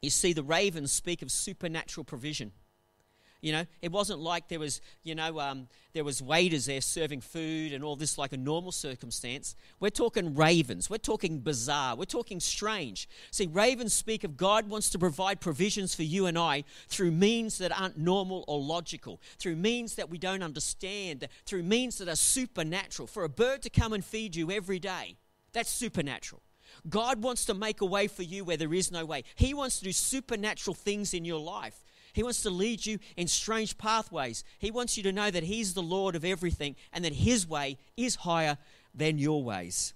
You 0.00 0.10
see, 0.10 0.32
the 0.32 0.42
ravens 0.42 0.92
speak 0.92 1.22
of 1.22 1.30
supernatural 1.30 2.04
provision. 2.04 2.52
You 3.40 3.52
know, 3.52 3.66
it 3.82 3.92
wasn't 3.92 4.18
like 4.18 4.48
there 4.48 4.58
was, 4.58 4.80
you 5.04 5.14
know, 5.14 5.38
um, 5.38 5.68
there 5.92 6.02
was 6.02 6.20
waiters 6.20 6.66
there 6.66 6.80
serving 6.80 7.20
food 7.20 7.72
and 7.72 7.84
all 7.84 7.94
this 7.94 8.18
like 8.18 8.32
a 8.32 8.36
normal 8.36 8.72
circumstance. 8.72 9.54
We're 9.78 9.90
talking 9.90 10.34
ravens. 10.34 10.90
We're 10.90 10.98
talking 10.98 11.38
bizarre. 11.38 11.94
We're 11.94 12.04
talking 12.04 12.40
strange. 12.40 13.08
See, 13.30 13.46
ravens 13.46 13.94
speak 13.94 14.24
of 14.24 14.36
God 14.36 14.68
wants 14.68 14.90
to 14.90 14.98
provide 14.98 15.40
provisions 15.40 15.94
for 15.94 16.02
you 16.02 16.26
and 16.26 16.36
I 16.36 16.64
through 16.88 17.12
means 17.12 17.58
that 17.58 17.78
aren't 17.78 17.96
normal 17.96 18.44
or 18.48 18.58
logical, 18.60 19.20
through 19.38 19.56
means 19.56 19.94
that 19.94 20.10
we 20.10 20.18
don't 20.18 20.42
understand, 20.42 21.28
through 21.44 21.62
means 21.62 21.98
that 21.98 22.08
are 22.08 22.16
supernatural. 22.16 23.06
For 23.06 23.22
a 23.22 23.28
bird 23.28 23.62
to 23.62 23.70
come 23.70 23.92
and 23.92 24.04
feed 24.04 24.34
you 24.34 24.50
every 24.50 24.80
day, 24.80 25.16
that's 25.52 25.70
supernatural. 25.70 26.42
God 26.88 27.22
wants 27.22 27.44
to 27.46 27.54
make 27.54 27.80
a 27.80 27.86
way 27.86 28.08
for 28.08 28.22
you 28.22 28.44
where 28.44 28.56
there 28.56 28.74
is 28.74 28.90
no 28.90 29.04
way. 29.04 29.24
He 29.36 29.54
wants 29.54 29.78
to 29.78 29.84
do 29.84 29.92
supernatural 29.92 30.74
things 30.74 31.14
in 31.14 31.24
your 31.24 31.40
life. 31.40 31.84
He 32.12 32.22
wants 32.22 32.42
to 32.42 32.50
lead 32.50 32.84
you 32.84 32.98
in 33.16 33.28
strange 33.28 33.78
pathways. 33.78 34.44
He 34.58 34.70
wants 34.70 34.96
you 34.96 35.02
to 35.04 35.12
know 35.12 35.30
that 35.30 35.44
He's 35.44 35.74
the 35.74 35.82
Lord 35.82 36.16
of 36.16 36.24
everything 36.24 36.76
and 36.92 37.04
that 37.04 37.14
His 37.14 37.46
way 37.46 37.78
is 37.96 38.16
higher 38.16 38.58
than 38.94 39.18
your 39.18 39.42
ways. 39.42 39.94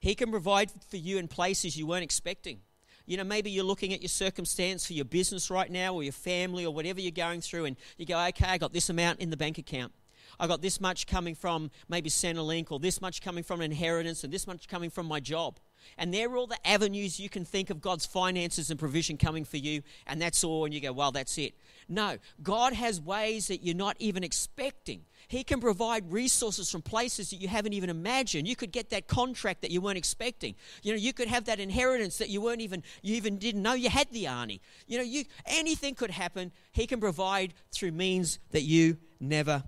He 0.00 0.14
can 0.14 0.30
provide 0.30 0.70
for 0.88 0.96
you 0.96 1.18
in 1.18 1.28
places 1.28 1.76
you 1.76 1.86
weren't 1.86 2.04
expecting. 2.04 2.60
You 3.06 3.16
know, 3.16 3.24
maybe 3.24 3.50
you're 3.50 3.64
looking 3.64 3.92
at 3.92 4.00
your 4.00 4.08
circumstance 4.08 4.86
for 4.86 4.92
your 4.92 5.04
business 5.04 5.50
right 5.50 5.70
now 5.70 5.94
or 5.94 6.02
your 6.02 6.12
family 6.12 6.64
or 6.64 6.72
whatever 6.72 7.00
you're 7.00 7.10
going 7.10 7.40
through, 7.40 7.66
and 7.66 7.76
you 7.96 8.06
go, 8.06 8.18
okay, 8.28 8.46
I 8.46 8.56
got 8.58 8.72
this 8.72 8.88
amount 8.88 9.20
in 9.20 9.30
the 9.30 9.36
bank 9.36 9.58
account. 9.58 9.92
I 10.38 10.46
got 10.46 10.62
this 10.62 10.80
much 10.80 11.06
coming 11.06 11.34
from 11.34 11.70
maybe 11.88 12.10
Centrelink 12.10 12.70
or 12.70 12.78
this 12.78 13.00
much 13.00 13.20
coming 13.20 13.42
from 13.42 13.60
inheritance 13.60 14.24
and 14.24 14.32
this 14.32 14.46
much 14.46 14.68
coming 14.68 14.90
from 14.90 15.06
my 15.06 15.20
job. 15.20 15.58
And 15.98 16.12
they're 16.12 16.36
all 16.36 16.46
the 16.46 16.66
avenues 16.66 17.18
you 17.18 17.28
can 17.28 17.44
think 17.44 17.70
of 17.70 17.80
God's 17.80 18.06
finances 18.06 18.70
and 18.70 18.78
provision 18.78 19.16
coming 19.16 19.44
for 19.44 19.56
you, 19.56 19.82
and 20.06 20.20
that's 20.20 20.44
all, 20.44 20.64
and 20.64 20.74
you 20.74 20.80
go, 20.80 20.92
well, 20.92 21.12
that's 21.12 21.38
it. 21.38 21.54
No, 21.88 22.18
God 22.42 22.72
has 22.72 23.00
ways 23.00 23.48
that 23.48 23.64
you're 23.64 23.74
not 23.74 23.96
even 23.98 24.22
expecting. 24.22 25.02
He 25.28 25.44
can 25.44 25.60
provide 25.60 26.10
resources 26.10 26.70
from 26.70 26.82
places 26.82 27.30
that 27.30 27.36
you 27.36 27.48
haven't 27.48 27.72
even 27.72 27.90
imagined. 27.90 28.46
You 28.46 28.56
could 28.56 28.72
get 28.72 28.90
that 28.90 29.06
contract 29.06 29.62
that 29.62 29.70
you 29.70 29.80
weren't 29.80 29.98
expecting. 29.98 30.54
You 30.82 30.92
know, 30.92 30.98
you 30.98 31.12
could 31.12 31.28
have 31.28 31.46
that 31.46 31.60
inheritance 31.60 32.18
that 32.18 32.28
you 32.28 32.40
weren't 32.40 32.60
even 32.60 32.82
you 33.02 33.16
even 33.16 33.38
didn't 33.38 33.62
know 33.62 33.74
you 33.74 33.90
had 33.90 34.10
the 34.12 34.24
Arnie. 34.24 34.60
You 34.86 34.98
know, 34.98 35.04
you 35.04 35.24
anything 35.46 35.94
could 35.94 36.10
happen. 36.10 36.52
He 36.72 36.86
can 36.86 37.00
provide 37.00 37.54
through 37.72 37.92
means 37.92 38.38
that 38.50 38.62
you 38.62 38.98
never 39.20 39.62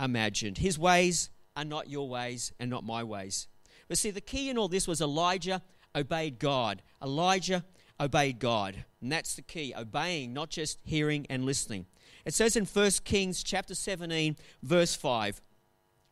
imagined. 0.00 0.58
His 0.58 0.78
ways 0.78 1.30
are 1.56 1.64
not 1.64 1.90
your 1.90 2.08
ways 2.08 2.52
and 2.58 2.70
not 2.70 2.84
my 2.84 3.04
ways. 3.04 3.48
But 3.88 3.98
see, 3.98 4.10
the 4.10 4.20
key 4.20 4.50
in 4.50 4.58
all 4.58 4.68
this 4.68 4.88
was 4.88 5.00
Elijah 5.00 5.62
obeyed 5.94 6.38
God. 6.38 6.82
Elijah 7.02 7.64
obeyed 7.98 8.38
God. 8.38 8.84
And 9.00 9.10
that's 9.10 9.34
the 9.34 9.42
key 9.42 9.74
obeying, 9.76 10.32
not 10.32 10.50
just 10.50 10.78
hearing 10.84 11.26
and 11.28 11.44
listening. 11.44 11.86
It 12.24 12.34
says 12.34 12.56
in 12.56 12.66
1 12.66 12.90
Kings 13.04 13.42
chapter 13.42 13.74
17, 13.74 14.36
verse 14.62 14.94
5. 14.94 15.40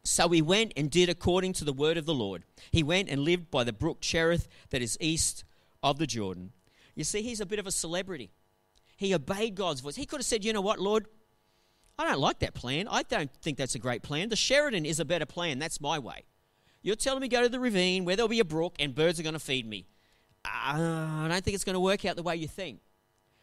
So 0.05 0.29
he 0.29 0.43
went 0.43 0.73
and 0.77 0.91
did 0.91 1.09
according 1.09 1.53
to 1.55 1.65
the 1.65 1.73
word 1.73 1.97
of 1.97 2.07
the 2.07 2.15
Lord. 2.15 2.45
He 2.71 2.83
went 2.83 3.09
and 3.09 3.23
lived 3.23 3.51
by 3.51 3.65
the 3.65 3.73
brook 3.73 4.01
Cherith 4.01 4.49
that 4.71 4.83
is 4.83 4.97
east 5.01 5.45
of 5.83 5.99
the 5.99 6.07
Jordan. 6.07 6.53
You 6.95 7.05
see, 7.05 7.23
he's 7.23 7.41
a 7.41 7.47
bit 7.47 7.59
of 7.59 7.67
a 7.67 7.73
celebrity. 7.73 8.31
He 8.97 9.15
obeyed 9.15 9.55
God's 9.55 9.81
voice. 9.81 9.97
He 9.97 10.07
could 10.07 10.19
have 10.19 10.27
said, 10.27 10.45
You 10.45 10.53
know 10.53 10.61
what, 10.61 10.81
Lord? 10.81 11.07
I 11.99 12.05
don't 12.05 12.21
like 12.21 12.39
that 12.41 12.55
plan. 12.55 12.87
I 12.89 13.03
don't 13.03 13.31
think 13.43 13.59
that's 13.59 13.75
a 13.75 13.79
great 13.79 14.03
plan. 14.03 14.29
The 14.29 14.37
Sheraton 14.37 14.87
is 14.87 15.01
a 15.01 15.05
better 15.05 15.27
plan. 15.27 15.59
That's 15.59 15.81
my 15.81 15.99
way. 15.99 16.25
You're 16.83 16.97
telling 16.97 17.21
me 17.21 17.29
go 17.29 17.43
to 17.43 17.49
the 17.49 17.59
ravine 17.59 18.05
where 18.05 18.15
there'll 18.15 18.29
be 18.29 18.41
a 18.41 18.45
brook 18.45 18.77
and 18.79 18.95
birds 18.95 19.19
are 19.19 19.25
going 19.25 19.33
to 19.33 19.41
feed 19.41 19.67
me. 19.67 19.87
Uh, 20.45 20.49
I 20.49 21.27
don't 21.29 21.45
think 21.45 21.57
it's 21.57 21.65
going 21.65 21.75
to 21.75 21.81
work 21.81 22.05
out 22.05 22.15
the 22.15 22.23
way 22.23 22.37
you 22.37 22.47
think. 22.47 22.81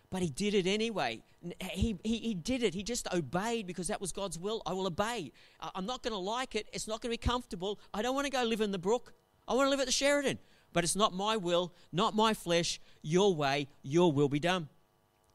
But 0.10 0.22
he 0.22 0.30
did 0.30 0.54
it 0.54 0.66
anyway. 0.66 1.22
He, 1.60 1.98
he, 2.04 2.18
he 2.20 2.34
did 2.34 2.64
it. 2.64 2.74
He 2.74 2.84
just 2.84 3.14
obeyed 3.14 3.68
because 3.68 3.88
that 3.88 4.00
was 4.00 4.14
God's 4.14 4.40
will. 4.40 4.62
I 4.66 4.72
will 4.72 4.88
obey. 4.88 5.34
I'm 5.60 5.86
not 5.86 6.02
going 6.02 6.14
to 6.14 6.18
like 6.18 6.56
it. 6.56 6.70
It's 6.72 6.88
not 6.88 7.02
going 7.02 7.14
to 7.14 7.20
be 7.20 7.28
comfortable. 7.28 7.80
I 7.94 8.02
don't 8.02 8.16
want 8.16 8.26
to 8.26 8.32
go 8.32 8.44
live 8.44 8.62
in 8.62 8.72
the 8.72 8.80
brook. 8.80 9.14
I 9.48 9.54
want 9.54 9.66
to 9.66 9.70
live 9.70 9.82
at 9.82 9.86
the 9.86 9.92
Sheraton. 9.92 10.40
But 10.72 10.84
it's 10.84 10.96
not 10.96 11.14
my 11.14 11.36
will, 11.36 11.74
not 11.92 12.16
my 12.16 12.34
flesh. 12.34 12.80
Your 13.02 13.36
way, 13.36 13.68
your 13.84 14.12
will 14.12 14.30
be 14.30 14.40
done. 14.40 14.70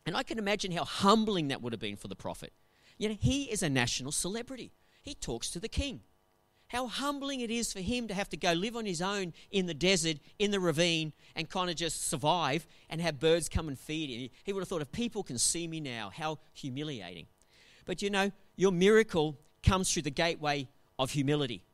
And 0.06 0.16
I 0.16 0.22
can 0.22 0.38
imagine 0.38 0.72
how 0.72 0.84
humbling 0.84 1.48
that 1.48 1.60
would 1.60 1.72
have 1.72 1.80
been 1.80 1.96
for 1.96 2.08
the 2.08 2.16
prophet. 2.16 2.52
You 3.00 3.08
know, 3.08 3.16
he 3.18 3.44
is 3.44 3.62
a 3.62 3.70
national 3.70 4.12
celebrity. 4.12 4.72
He 5.00 5.14
talks 5.14 5.48
to 5.52 5.58
the 5.58 5.70
king. 5.70 6.02
How 6.68 6.86
humbling 6.86 7.40
it 7.40 7.50
is 7.50 7.72
for 7.72 7.80
him 7.80 8.06
to 8.08 8.14
have 8.14 8.28
to 8.28 8.36
go 8.36 8.52
live 8.52 8.76
on 8.76 8.84
his 8.84 9.00
own 9.00 9.32
in 9.50 9.64
the 9.64 9.72
desert, 9.72 10.18
in 10.38 10.50
the 10.50 10.60
ravine, 10.60 11.14
and 11.34 11.48
kind 11.48 11.70
of 11.70 11.76
just 11.76 12.06
survive 12.10 12.66
and 12.90 13.00
have 13.00 13.18
birds 13.18 13.48
come 13.48 13.68
and 13.68 13.78
feed 13.78 14.10
him. 14.10 14.28
He 14.44 14.52
would 14.52 14.60
have 14.60 14.68
thought, 14.68 14.82
if 14.82 14.92
people 14.92 15.22
can 15.22 15.38
see 15.38 15.66
me 15.66 15.80
now, 15.80 16.12
how 16.14 16.40
humiliating. 16.52 17.26
But 17.86 18.02
you 18.02 18.10
know, 18.10 18.32
your 18.56 18.70
miracle 18.70 19.38
comes 19.62 19.90
through 19.90 20.02
the 20.02 20.10
gateway 20.10 20.68
of 20.98 21.12
humility. 21.12 21.64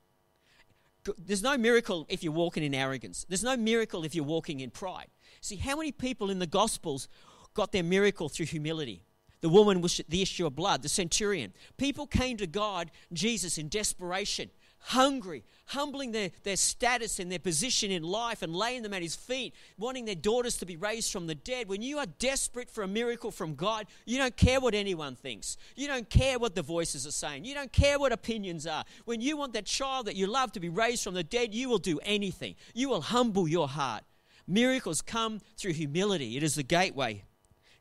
There's 1.18 1.42
no 1.42 1.59
miracle 1.59 2.06
if 2.09 2.23
you're 2.23 2.33
walking 2.33 2.62
in 2.62 2.73
arrogance. 2.73 3.26
There's 3.28 3.45
no 3.45 3.56
miracle 3.56 4.04
if 4.04 4.14
you're 4.14 4.25
walking 4.25 4.61
in 4.61 4.71
pride. 4.71 5.09
See, 5.40 5.56
how 5.56 5.76
many 5.76 5.90
people 5.90 6.30
in 6.30 6.38
the 6.38 6.47
Gospels 6.47 7.09
got 7.52 7.73
their 7.73 7.83
miracle 7.83 8.28
through 8.28 8.47
humility? 8.47 9.02
The 9.40 9.49
woman 9.49 9.81
with 9.81 10.00
the 10.09 10.23
issue 10.23 10.47
of 10.47 10.57
blood, 10.57 10.83
the 10.83 10.88
centurion. 10.88 11.52
People 11.76 12.07
came 12.07 12.37
to 12.38 12.47
God, 12.47 12.90
Jesus, 13.12 13.59
in 13.59 13.69
desperation 13.69 14.50
hungry, 14.87 15.43
humbling 15.66 16.12
their, 16.12 16.31
their 16.45 16.57
status 16.57 17.19
and 17.19 17.31
their 17.31 17.40
position 17.40 17.90
in 17.90 18.05
life 18.05 18.43
and 18.43 18.55
laying 18.55 18.83
them 18.83 18.95
at 18.95 19.02
his 19.02 19.16
feet, 19.16 19.52
wanting 19.78 20.05
their 20.05 20.14
daughters 20.14 20.57
to 20.59 20.66
be 20.66 20.76
raised 20.76 21.11
from 21.11 21.26
the 21.26 21.35
dead. 21.35 21.69
When 21.69 21.83
you 21.83 21.99
are 21.99 22.07
desperate 22.07 22.71
for 22.71 22.85
a 22.85 22.88
miracle 22.88 23.33
from 23.33 23.57
God, 23.57 23.87
you 24.05 24.16
don't 24.16 24.37
care 24.37 24.61
what 24.61 24.75
anyone 24.75 25.16
thinks. 25.16 25.57
You 25.75 25.88
don't 25.88 26.09
care 26.09 26.38
what 26.38 26.55
the 26.55 26.62
voices 26.62 27.05
are 27.05 27.12
saying. 27.12 27.45
You 27.45 27.55
don't 27.55 27.73
care 27.73 27.99
what 27.99 28.12
opinions 28.12 28.64
are. 28.64 28.85
When 29.07 29.21
you 29.21 29.37
want 29.37 29.55
that 29.55 29.66
child 29.66 30.07
that 30.07 30.14
you 30.14 30.28
love 30.28 30.52
to 30.52 30.61
be 30.61 30.69
raised 30.69 31.02
from 31.02 31.14
the 31.14 31.25
dead, 31.25 31.52
you 31.52 31.69
will 31.69 31.78
do 31.78 31.99
anything. 32.05 32.55
You 32.73 32.88
will 32.88 33.00
humble 33.00 33.49
your 33.49 33.66
heart. 33.66 34.05
Miracles 34.47 35.02
come 35.02 35.40
through 35.57 35.73
humility. 35.73 36.37
It 36.37 36.45
is 36.45 36.55
the 36.55 36.62
gateway. 36.62 37.25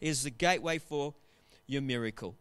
It 0.01 0.07
is 0.07 0.23
the 0.23 0.31
gateway 0.31 0.79
for 0.79 1.13
your 1.67 1.81
miracle. 1.81 2.35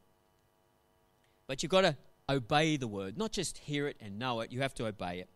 But 1.47 1.63
you've 1.63 1.71
got 1.71 1.83
to 1.83 1.97
obey 2.29 2.77
the 2.77 2.89
word, 2.89 3.19
not 3.19 3.33
just 3.33 3.59
hear 3.59 3.87
it 3.87 3.97
and 4.01 4.19
know 4.19 4.41
it, 4.41 4.51
you 4.51 4.61
have 4.63 4.75
to 4.75 4.87
obey 4.87 5.21
it. 5.21 5.29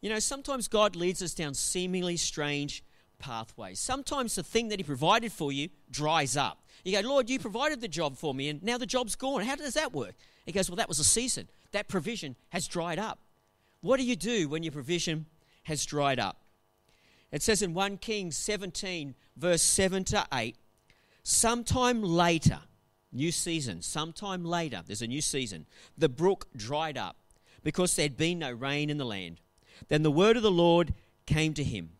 You 0.00 0.10
know, 0.10 0.18
sometimes 0.18 0.68
God 0.68 0.94
leads 0.94 1.22
us 1.22 1.34
down 1.34 1.54
seemingly 1.54 2.16
strange 2.16 2.84
pathways. 3.18 3.80
Sometimes 3.80 4.34
the 4.34 4.42
thing 4.42 4.68
that 4.68 4.78
He 4.78 4.84
provided 4.84 5.32
for 5.32 5.50
you 5.50 5.70
dries 5.90 6.36
up. 6.36 6.62
You 6.84 7.00
go, 7.00 7.08
Lord, 7.08 7.28
you 7.28 7.38
provided 7.38 7.80
the 7.80 7.88
job 7.88 8.16
for 8.16 8.32
me, 8.32 8.48
and 8.48 8.62
now 8.62 8.78
the 8.78 8.86
job's 8.86 9.16
gone. 9.16 9.42
How 9.42 9.56
does 9.56 9.74
that 9.74 9.92
work? 9.92 10.14
He 10.46 10.52
goes, 10.52 10.70
Well, 10.70 10.76
that 10.76 10.88
was 10.88 11.00
a 11.00 11.04
season. 11.04 11.48
That 11.72 11.88
provision 11.88 12.36
has 12.50 12.68
dried 12.68 12.98
up. 12.98 13.18
What 13.80 13.98
do 13.98 14.04
you 14.04 14.16
do 14.16 14.48
when 14.48 14.62
your 14.62 14.72
provision 14.72 15.26
has 15.64 15.84
dried 15.84 16.18
up? 16.18 16.40
It 17.30 17.42
says 17.42 17.60
in 17.60 17.74
1 17.74 17.98
Kings 17.98 18.36
17, 18.36 19.14
verse 19.36 19.62
7 19.62 20.04
to 20.04 20.26
8, 20.32 20.56
sometime 21.22 22.02
later, 22.02 22.60
New 23.12 23.32
season. 23.32 23.82
Sometime 23.82 24.44
later, 24.44 24.82
there's 24.86 25.02
a 25.02 25.06
new 25.06 25.22
season. 25.22 25.66
The 25.96 26.08
brook 26.08 26.48
dried 26.56 26.98
up 26.98 27.16
because 27.62 27.96
there 27.96 28.04
had 28.04 28.16
been 28.16 28.40
no 28.40 28.52
rain 28.52 28.90
in 28.90 28.98
the 28.98 29.04
land. 29.06 29.40
Then 29.88 30.02
the 30.02 30.10
word 30.10 30.36
of 30.36 30.42
the 30.42 30.50
Lord 30.50 30.94
came 31.26 31.54
to 31.54 31.64
him. 31.64 31.90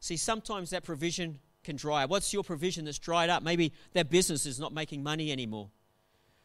See, 0.00 0.16
sometimes 0.16 0.70
that 0.70 0.84
provision 0.84 1.38
can 1.64 1.76
dry 1.76 2.04
up. 2.04 2.10
What's 2.10 2.32
your 2.32 2.44
provision 2.44 2.84
that's 2.84 2.98
dried 2.98 3.30
up? 3.30 3.42
Maybe 3.42 3.72
that 3.92 4.10
business 4.10 4.46
is 4.46 4.58
not 4.58 4.72
making 4.72 5.02
money 5.02 5.30
anymore. 5.30 5.70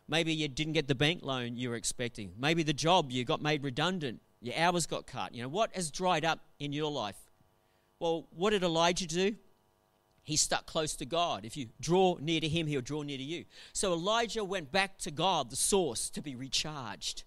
Maybe 0.07 0.33
you 0.33 0.47
didn't 0.47 0.73
get 0.73 0.87
the 0.87 0.95
bank 0.95 1.21
loan 1.23 1.55
you 1.55 1.69
were 1.69 1.75
expecting. 1.75 2.33
Maybe 2.37 2.63
the 2.63 2.73
job 2.73 3.11
you 3.11 3.23
got 3.23 3.41
made 3.41 3.63
redundant. 3.63 4.21
Your 4.41 4.55
hours 4.57 4.85
got 4.85 5.07
cut. 5.07 5.33
You 5.33 5.43
know, 5.43 5.49
what 5.49 5.73
has 5.75 5.89
dried 5.89 6.25
up 6.25 6.39
in 6.59 6.73
your 6.73 6.91
life? 6.91 7.15
Well, 7.99 8.27
what 8.31 8.49
did 8.49 8.63
Elijah 8.63 9.07
do? 9.07 9.35
He 10.23 10.37
stuck 10.37 10.65
close 10.65 10.95
to 10.95 11.05
God. 11.05 11.43
If 11.43 11.57
you 11.57 11.67
draw 11.81 12.17
near 12.19 12.39
to 12.39 12.47
him, 12.47 12.67
he'll 12.67 12.81
draw 12.81 13.03
near 13.03 13.17
to 13.17 13.23
you. 13.23 13.43
So 13.73 13.91
Elijah 13.91 14.43
went 14.43 14.71
back 14.71 14.97
to 14.99 15.11
God, 15.11 15.49
the 15.49 15.57
source, 15.57 16.09
to 16.11 16.21
be 16.21 16.33
recharged. 16.33 17.23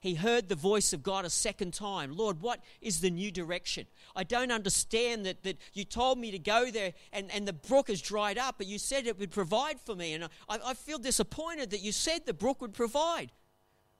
He 0.00 0.14
heard 0.14 0.48
the 0.48 0.54
voice 0.54 0.94
of 0.94 1.02
God 1.02 1.26
a 1.26 1.30
second 1.30 1.74
time. 1.74 2.16
Lord, 2.16 2.40
what 2.40 2.60
is 2.80 3.02
the 3.02 3.10
new 3.10 3.30
direction? 3.30 3.86
I 4.16 4.24
don't 4.24 4.50
understand 4.50 5.26
that, 5.26 5.42
that 5.42 5.58
you 5.74 5.84
told 5.84 6.18
me 6.18 6.30
to 6.30 6.38
go 6.38 6.70
there 6.70 6.94
and, 7.12 7.30
and 7.30 7.46
the 7.46 7.52
brook 7.52 7.88
has 7.88 8.00
dried 8.00 8.38
up, 8.38 8.54
but 8.56 8.66
you 8.66 8.78
said 8.78 9.06
it 9.06 9.18
would 9.18 9.30
provide 9.30 9.78
for 9.78 9.94
me. 9.94 10.14
And 10.14 10.24
I, 10.24 10.58
I 10.64 10.72
feel 10.72 10.98
disappointed 10.98 11.68
that 11.70 11.80
you 11.80 11.92
said 11.92 12.24
the 12.24 12.32
brook 12.32 12.62
would 12.62 12.72
provide. 12.72 13.30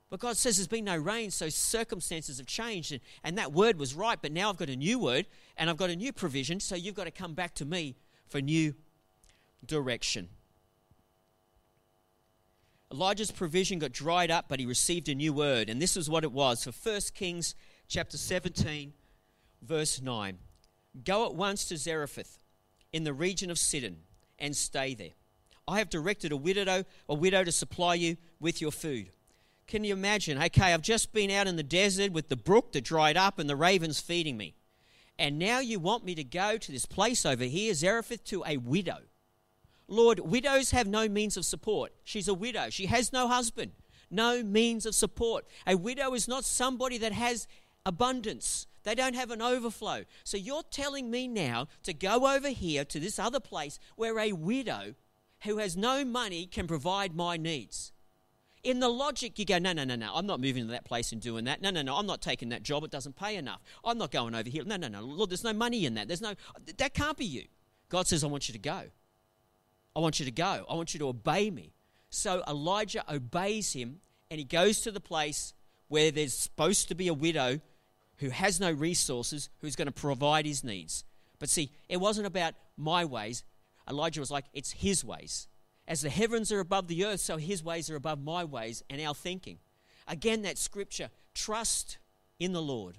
But 0.09 0.21
God 0.21 0.39
says 0.39 0.57
there's 0.57 0.67
been 0.67 0.87
no 0.87 0.97
rain, 0.97 1.31
so 1.31 1.51
circumstances 1.51 2.39
have 2.39 2.47
changed. 2.47 2.93
And, 2.93 3.01
and 3.23 3.37
that 3.37 3.53
word 3.53 3.79
was 3.79 3.95
right, 3.95 4.19
but 4.21 4.33
now 4.33 4.49
I've 4.49 4.57
got 4.57 4.71
a 4.71 4.77
new 4.77 4.99
word 4.99 5.27
and 5.59 5.69
I've 5.69 5.77
got 5.77 5.91
a 5.91 5.97
new 5.97 6.15
provision, 6.15 6.61
so 6.61 6.77
you've 6.77 6.95
got 6.95 7.05
to 7.05 7.11
come 7.11 7.35
back 7.35 7.55
to 7.57 7.67
me 7.67 7.95
for 8.31 8.41
new 8.41 8.75
direction. 9.67 10.29
Elijah's 12.93 13.31
provision 13.31 13.79
got 13.79 13.93
dried 13.93 14.31
up, 14.31 14.47
but 14.49 14.59
he 14.59 14.67
received 14.67 15.09
a 15.09 15.15
new 15.15 15.33
word, 15.33 15.69
and 15.69 15.81
this 15.81 15.97
is 15.97 16.09
what 16.09 16.25
it 16.25 16.33
was. 16.33 16.65
For 16.65 16.73
1 16.73 17.01
Kings 17.15 17.55
chapter 17.87 18.17
17, 18.17 18.93
verse 19.63 20.01
9. 20.01 20.39
Go 21.05 21.27
at 21.27 21.35
once 21.35 21.67
to 21.67 21.77
Zarephath 21.77 22.39
in 22.93 23.05
the 23.05 23.13
region 23.13 23.51
of 23.51 23.59
Sidon 23.59 23.99
and 24.39 24.57
stay 24.57 24.95
there. 24.95 25.11
I 25.69 25.79
have 25.79 25.91
directed 25.91 26.33
a 26.33 26.37
widow, 26.37 26.85
a 27.09 27.15
widow 27.15 27.45
to 27.45 27.53
supply 27.53 27.95
you 27.95 28.17
with 28.41 28.61
your 28.61 28.73
food. 28.73 29.11
Can 29.69 29.85
you 29.85 29.93
imagine? 29.93 30.43
Okay, 30.43 30.73
I've 30.73 30.83
just 30.83 31.13
been 31.13 31.31
out 31.31 31.47
in 31.47 31.55
the 31.55 31.63
desert 31.63 32.11
with 32.11 32.29
the 32.29 32.37
brook 32.37 32.73
that 32.73 32.83
dried 32.83 33.17
up 33.17 33.39
and 33.39 33.49
the 33.49 33.55
ravens 33.55 34.01
feeding 34.01 34.37
me. 34.37 34.57
And 35.21 35.39
now 35.39 35.61
you 35.61 35.79
want 35.79 36.03
me 36.03 36.15
to 36.15 36.25
go 36.25 36.57
to 36.57 36.73
this 36.73 36.87
place 36.87 37.27
over 37.27 37.45
here, 37.45 37.75
Zarephath, 37.75 38.25
to 38.25 38.43
a 38.47 38.57
widow. 38.57 39.01
Lord, 39.87 40.19
widows 40.21 40.71
have 40.71 40.87
no 40.87 41.11
means 41.11 41.37
of 41.37 41.45
support. 41.45 41.93
She's 42.05 42.27
a 42.27 42.33
widow. 42.33 42.71
She 42.71 42.87
has 42.87 43.13
no 43.13 43.29
husband, 43.29 43.73
no 44.11 44.43
means 44.43 44.87
of 44.87 44.95
support. 44.95 45.45
A 45.67 45.77
widow 45.77 46.15
is 46.15 46.27
not 46.27 46.47
somebody 46.47 46.97
that 46.97 47.13
has 47.13 47.47
abundance. 47.85 48.67
They 48.85 48.95
don't 48.95 49.15
have 49.15 49.31
an 49.31 49.43
overflow. 49.43 50.05
So 50.25 50.39
you're 50.39 50.63
telling 50.71 51.11
me 51.11 51.29
now 51.29 51.69
to 51.83 51.93
go 51.93 52.35
over 52.35 52.49
here 52.49 52.87
to 52.87 52.99
this 52.99 53.19
other 53.19 53.41
place 53.41 53.79
where 53.97 54.19
a 54.19 54.33
widow 54.33 54.95
who 55.43 55.59
has 55.59 55.77
no 55.77 56.03
money 56.03 56.47
can 56.47 56.67
provide 56.67 57.15
my 57.15 57.37
needs. 57.37 57.93
In 58.63 58.81
the 58.81 58.89
logic, 58.89 59.39
you 59.39 59.47
go, 59.47 59.59
no, 59.59 59.73
no, 59.73 59.85
no, 59.85 59.97
no, 59.97 60.13
I'm 60.15 60.27
not 60.27 60.41
moving 60.41 60.67
to 60.67 60.73
that 60.73 60.85
place 60.85 61.13
and 61.13 61.21
doing 61.21 61.45
that. 61.45 61.63
No, 61.63 61.71
no, 61.71 61.81
no, 61.81 61.97
I'm 61.97 62.07
not 62.07 62.21
taking 62.21 62.51
that 62.51 62.63
job. 62.63 62.85
It 62.85 62.91
doesn't 62.91 63.17
pay 63.17 63.37
enough. 63.37 63.63
I'm 63.85 63.97
not 63.97 64.11
going 64.11 64.35
over 64.35 64.49
here. 64.49 64.65
No, 64.65 64.77
no, 64.77 64.89
no. 64.89 65.01
Lord, 65.01 65.31
there's 65.31 65.45
no 65.45 65.55
money 65.55 65.87
in 65.87 65.95
that. 65.95 66.09
There's 66.09 66.21
no, 66.21 66.35
that 66.77 66.93
can't 66.93 67.17
be 67.17 67.25
you. 67.25 67.45
God 67.89 68.07
says, 68.07 68.23
I 68.23 68.27
want 68.27 68.49
you 68.49 68.53
to 68.53 68.59
go. 68.59 68.83
I 69.97 70.01
want 70.01 70.21
you 70.21 70.27
to 70.27 70.33
go. 70.33 70.65
I 70.69 70.75
want 70.75 70.95
you 70.95 71.01
to 71.01 71.09
obey 71.09 71.51
me. 71.51 71.73
So 72.11 72.43
Elijah 72.47 73.05
obeys 73.13 73.73
him 73.73 74.01
and 74.31 74.39
he 74.39 74.45
goes 74.45 74.81
to 74.83 74.91
the 74.91 75.01
place 75.01 75.55
where 75.89 76.11
there's 76.11 76.35
supposed 76.35 76.89
to 76.89 76.95
be 76.95 77.09
a 77.09 77.15
widow 77.15 77.61
who 78.19 78.31
has 78.31 78.61
no 78.61 78.71
resources 78.71 79.49
who's 79.61 79.75
going 79.75 79.87
to 79.87 79.93
provide 79.93 80.47
his 80.47 80.63
needs. 80.63 81.05
But 81.39 81.49
see, 81.49 81.73
it 81.89 81.97
wasn't 81.97 82.27
about 82.27 82.55
my 82.77 83.05
ways. 83.05 83.43
Elijah 83.89 84.21
was 84.21 84.31
like, 84.31 84.45
it's 84.53 84.71
his 84.71 85.05
ways. 85.05 85.49
As 85.91 86.03
the 86.03 86.09
heavens 86.09 86.53
are 86.53 86.61
above 86.61 86.87
the 86.87 87.05
earth, 87.05 87.19
so 87.19 87.37
his 87.37 87.65
ways 87.65 87.91
are 87.91 87.97
above 87.97 88.23
my 88.23 88.45
ways 88.45 88.85
and 88.89 89.03
our 89.03 89.13
thinking. 89.13 89.59
Again, 90.07 90.43
that 90.43 90.57
scripture 90.57 91.11
trust 91.35 91.99
in 92.39 92.53
the 92.53 92.63
Lord 92.63 92.97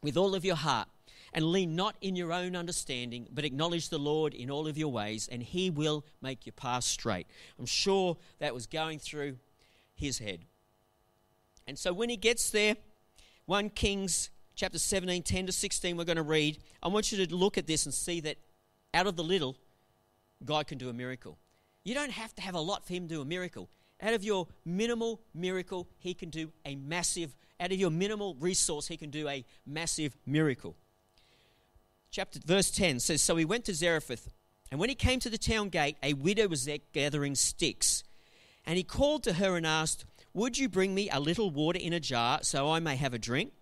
with 0.00 0.16
all 0.16 0.36
of 0.36 0.44
your 0.44 0.54
heart 0.54 0.86
and 1.32 1.44
lean 1.44 1.74
not 1.74 1.96
in 2.00 2.14
your 2.14 2.32
own 2.32 2.54
understanding, 2.54 3.26
but 3.32 3.44
acknowledge 3.44 3.88
the 3.88 3.98
Lord 3.98 4.32
in 4.32 4.48
all 4.48 4.68
of 4.68 4.78
your 4.78 4.92
ways, 4.92 5.28
and 5.30 5.42
he 5.42 5.70
will 5.70 6.04
make 6.22 6.46
your 6.46 6.52
path 6.52 6.84
straight. 6.84 7.26
I'm 7.58 7.66
sure 7.66 8.16
that 8.38 8.54
was 8.54 8.68
going 8.68 9.00
through 9.00 9.38
his 9.96 10.18
head. 10.18 10.44
And 11.66 11.76
so 11.76 11.92
when 11.92 12.10
he 12.10 12.16
gets 12.16 12.48
there, 12.50 12.76
1 13.46 13.70
Kings 13.70 14.30
chapter 14.54 14.78
17, 14.78 15.24
10 15.24 15.46
to 15.46 15.52
16, 15.52 15.96
we're 15.96 16.04
going 16.04 16.14
to 16.14 16.22
read. 16.22 16.58
I 16.80 16.86
want 16.86 17.10
you 17.10 17.26
to 17.26 17.34
look 17.34 17.58
at 17.58 17.66
this 17.66 17.86
and 17.86 17.92
see 17.92 18.20
that 18.20 18.36
out 18.92 19.08
of 19.08 19.16
the 19.16 19.24
little, 19.24 19.56
God 20.44 20.68
can 20.68 20.78
do 20.78 20.88
a 20.88 20.92
miracle. 20.92 21.38
You 21.84 21.94
don't 21.94 22.12
have 22.12 22.34
to 22.36 22.42
have 22.42 22.54
a 22.54 22.60
lot 22.60 22.86
for 22.86 22.94
Him 22.94 23.08
to 23.08 23.14
do 23.14 23.20
a 23.20 23.24
miracle. 23.24 23.68
Out 24.02 24.14
of 24.14 24.24
your 24.24 24.48
minimal 24.64 25.20
miracle, 25.34 25.88
He 25.98 26.14
can 26.14 26.30
do 26.30 26.50
a 26.64 26.74
massive, 26.74 27.36
out 27.60 27.72
of 27.72 27.78
your 27.78 27.90
minimal 27.90 28.34
resource, 28.36 28.88
He 28.88 28.96
can 28.96 29.10
do 29.10 29.28
a 29.28 29.44
massive 29.66 30.16
miracle. 30.26 30.76
Chapter 32.14 32.38
verse 32.46 32.70
10 32.70 33.00
says, 33.00 33.20
So 33.22 33.34
he 33.34 33.44
went 33.44 33.64
to 33.64 33.74
Zarephath, 33.74 34.28
and 34.70 34.78
when 34.78 34.88
he 34.88 34.94
came 34.94 35.18
to 35.18 35.28
the 35.28 35.36
town 35.36 35.68
gate, 35.68 35.96
a 36.00 36.12
widow 36.12 36.46
was 36.46 36.64
there 36.64 36.78
gathering 36.92 37.34
sticks. 37.34 38.04
And 38.64 38.76
he 38.76 38.84
called 38.84 39.24
to 39.24 39.32
her 39.32 39.56
and 39.56 39.66
asked, 39.66 40.04
Would 40.32 40.56
you 40.56 40.68
bring 40.68 40.94
me 40.94 41.10
a 41.10 41.18
little 41.18 41.50
water 41.50 41.80
in 41.80 41.92
a 41.92 41.98
jar 41.98 42.38
so 42.42 42.70
I 42.70 42.78
may 42.78 42.94
have 42.94 43.14
a 43.14 43.18
drink? 43.18 43.52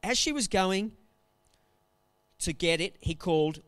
As 0.00 0.16
she 0.16 0.30
was 0.30 0.46
going 0.46 0.92
to 2.38 2.52
get 2.52 2.80
it, 2.80 2.96
he 3.00 3.16
called, 3.16 3.62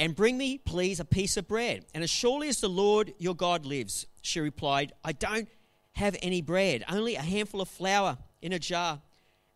and 0.00 0.16
bring 0.16 0.38
me, 0.38 0.56
please, 0.56 0.98
a 0.98 1.04
piece 1.04 1.36
of 1.36 1.46
bread. 1.46 1.84
And 1.92 2.02
as 2.02 2.08
surely 2.08 2.48
as 2.48 2.62
the 2.62 2.70
Lord 2.70 3.12
your 3.18 3.34
God 3.36 3.66
lives, 3.66 4.06
she 4.22 4.40
replied, 4.40 4.94
I 5.04 5.12
don't 5.12 5.46
have 5.92 6.16
any 6.22 6.40
bread, 6.40 6.84
only 6.90 7.16
a 7.16 7.22
handful 7.22 7.60
of 7.60 7.68
flour 7.68 8.16
in 8.40 8.54
a 8.54 8.58
jar 8.58 9.02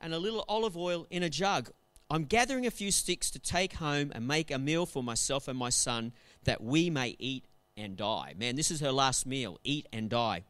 and 0.02 0.12
a 0.12 0.18
little 0.18 0.44
olive 0.46 0.76
oil 0.76 1.06
in 1.08 1.22
a 1.22 1.30
jug. 1.30 1.70
I'm 2.10 2.24
gathering 2.24 2.66
a 2.66 2.70
few 2.70 2.90
sticks 2.90 3.30
to 3.30 3.38
take 3.38 3.72
home 3.72 4.12
and 4.14 4.28
make 4.28 4.50
a 4.50 4.58
meal 4.58 4.84
for 4.84 5.02
myself 5.02 5.48
and 5.48 5.58
my 5.58 5.70
son 5.70 6.12
that 6.44 6.62
we 6.62 6.90
may 6.90 7.16
eat 7.18 7.46
and 7.74 7.96
die. 7.96 8.34
Man, 8.36 8.54
this 8.54 8.70
is 8.70 8.80
her 8.80 8.92
last 8.92 9.24
meal 9.24 9.58
eat 9.64 9.88
and 9.94 10.10
die. 10.10 10.44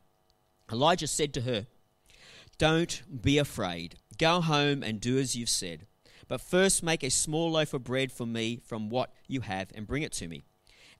Elijah 0.72 1.06
said 1.06 1.32
to 1.34 1.42
her, 1.42 1.68
Don't 2.58 3.00
be 3.22 3.38
afraid. 3.38 3.94
Go 4.18 4.40
home 4.40 4.82
and 4.82 5.00
do 5.00 5.18
as 5.18 5.36
you've 5.36 5.48
said. 5.48 5.86
But 6.28 6.40
first 6.40 6.83
make 6.83 7.02
a 7.02 7.11
small 7.11 7.52
loaf 7.52 7.75
of 7.75 7.85
bread 7.85 8.12
for 8.12 8.26
me 8.26 8.61
from 8.64 8.88
what 8.88 9.12
you 9.28 9.43
have 9.43 9.71
and 9.75 9.87
bring 9.87 10.02
it 10.02 10.12
to 10.12 10.28
me. 10.28 10.45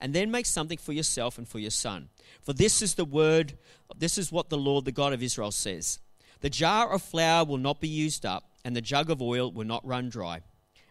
And 0.01 0.13
then 0.13 0.31
make 0.31 0.45
something 0.45 0.77
for 0.77 0.93
yourself 0.93 1.37
and 1.37 1.47
for 1.47 1.59
your 1.59 1.71
son. 1.71 2.09
For 2.41 2.53
this 2.53 2.81
is 2.81 2.95
the 2.95 3.05
word, 3.05 3.57
this 3.97 4.17
is 4.17 4.31
what 4.31 4.49
the 4.49 4.57
Lord, 4.57 4.85
the 4.85 4.91
God 4.91 5.13
of 5.13 5.23
Israel, 5.23 5.51
says 5.51 5.99
The 6.41 6.49
jar 6.49 6.91
of 6.91 7.01
flour 7.01 7.45
will 7.45 7.57
not 7.57 7.79
be 7.79 7.87
used 7.87 8.25
up, 8.25 8.49
and 8.63 8.75
the 8.75 8.81
jug 8.81 9.09
of 9.09 9.21
oil 9.21 9.51
will 9.51 9.65
not 9.65 9.85
run 9.85 10.09
dry, 10.09 10.41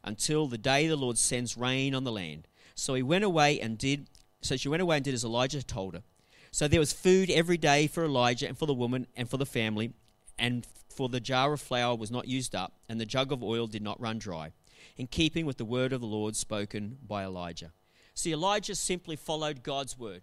until 0.02 0.46
the 0.46 0.58
day 0.58 0.86
the 0.86 0.96
Lord 0.96 1.18
sends 1.18 1.56
rain 1.56 1.94
on 1.94 2.04
the 2.04 2.12
land. 2.12 2.48
So 2.74 2.94
he 2.94 3.02
went 3.02 3.24
away 3.24 3.60
and 3.60 3.78
did, 3.78 4.08
so 4.40 4.56
she 4.56 4.68
went 4.68 4.82
away 4.82 4.96
and 4.96 5.04
did 5.04 5.14
as 5.14 5.24
Elijah 5.24 5.62
told 5.62 5.94
her. 5.94 6.02
So 6.50 6.66
there 6.66 6.80
was 6.80 6.92
food 6.92 7.30
every 7.30 7.56
day 7.56 7.86
for 7.86 8.04
Elijah 8.04 8.48
and 8.48 8.56
for 8.56 8.66
the 8.66 8.74
woman 8.74 9.06
and 9.16 9.28
for 9.28 9.36
the 9.36 9.46
family, 9.46 9.92
and 10.38 10.66
for 10.94 11.08
the 11.08 11.20
jar 11.20 11.52
of 11.52 11.60
flour 11.60 11.96
was 11.96 12.10
not 12.10 12.28
used 12.28 12.54
up, 12.54 12.74
and 12.88 13.00
the 13.00 13.06
jug 13.06 13.32
of 13.32 13.42
oil 13.42 13.66
did 13.66 13.82
not 13.82 14.00
run 14.00 14.18
dry, 14.18 14.52
in 14.96 15.06
keeping 15.06 15.46
with 15.46 15.56
the 15.56 15.64
word 15.64 15.92
of 15.92 16.00
the 16.00 16.06
Lord 16.06 16.36
spoken 16.36 16.98
by 17.06 17.24
Elijah. 17.24 17.72
See, 18.14 18.32
Elijah 18.32 18.74
simply 18.74 19.16
followed 19.16 19.62
God's 19.62 19.98
word. 19.98 20.22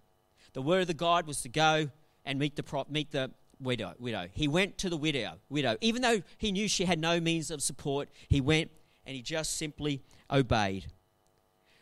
The 0.53 0.61
word 0.61 0.81
of 0.81 0.87
the 0.87 0.93
God 0.93 1.27
was 1.27 1.41
to 1.41 1.49
go 1.49 1.89
and 2.25 2.39
meet 2.39 2.55
the, 2.55 2.63
prop, 2.63 2.89
meet 2.89 3.11
the 3.11 3.31
widow, 3.59 3.93
widow. 3.99 4.27
He 4.31 4.47
went 4.47 4.77
to 4.79 4.89
the 4.89 4.97
widow, 4.97 5.39
widow. 5.49 5.77
Even 5.81 6.01
though 6.01 6.21
he 6.37 6.51
knew 6.51 6.67
she 6.67 6.85
had 6.85 6.99
no 6.99 7.19
means 7.19 7.51
of 7.51 7.61
support, 7.61 8.09
he 8.27 8.41
went 8.41 8.71
and 9.05 9.15
he 9.15 9.21
just 9.21 9.57
simply 9.57 10.01
obeyed. 10.29 10.87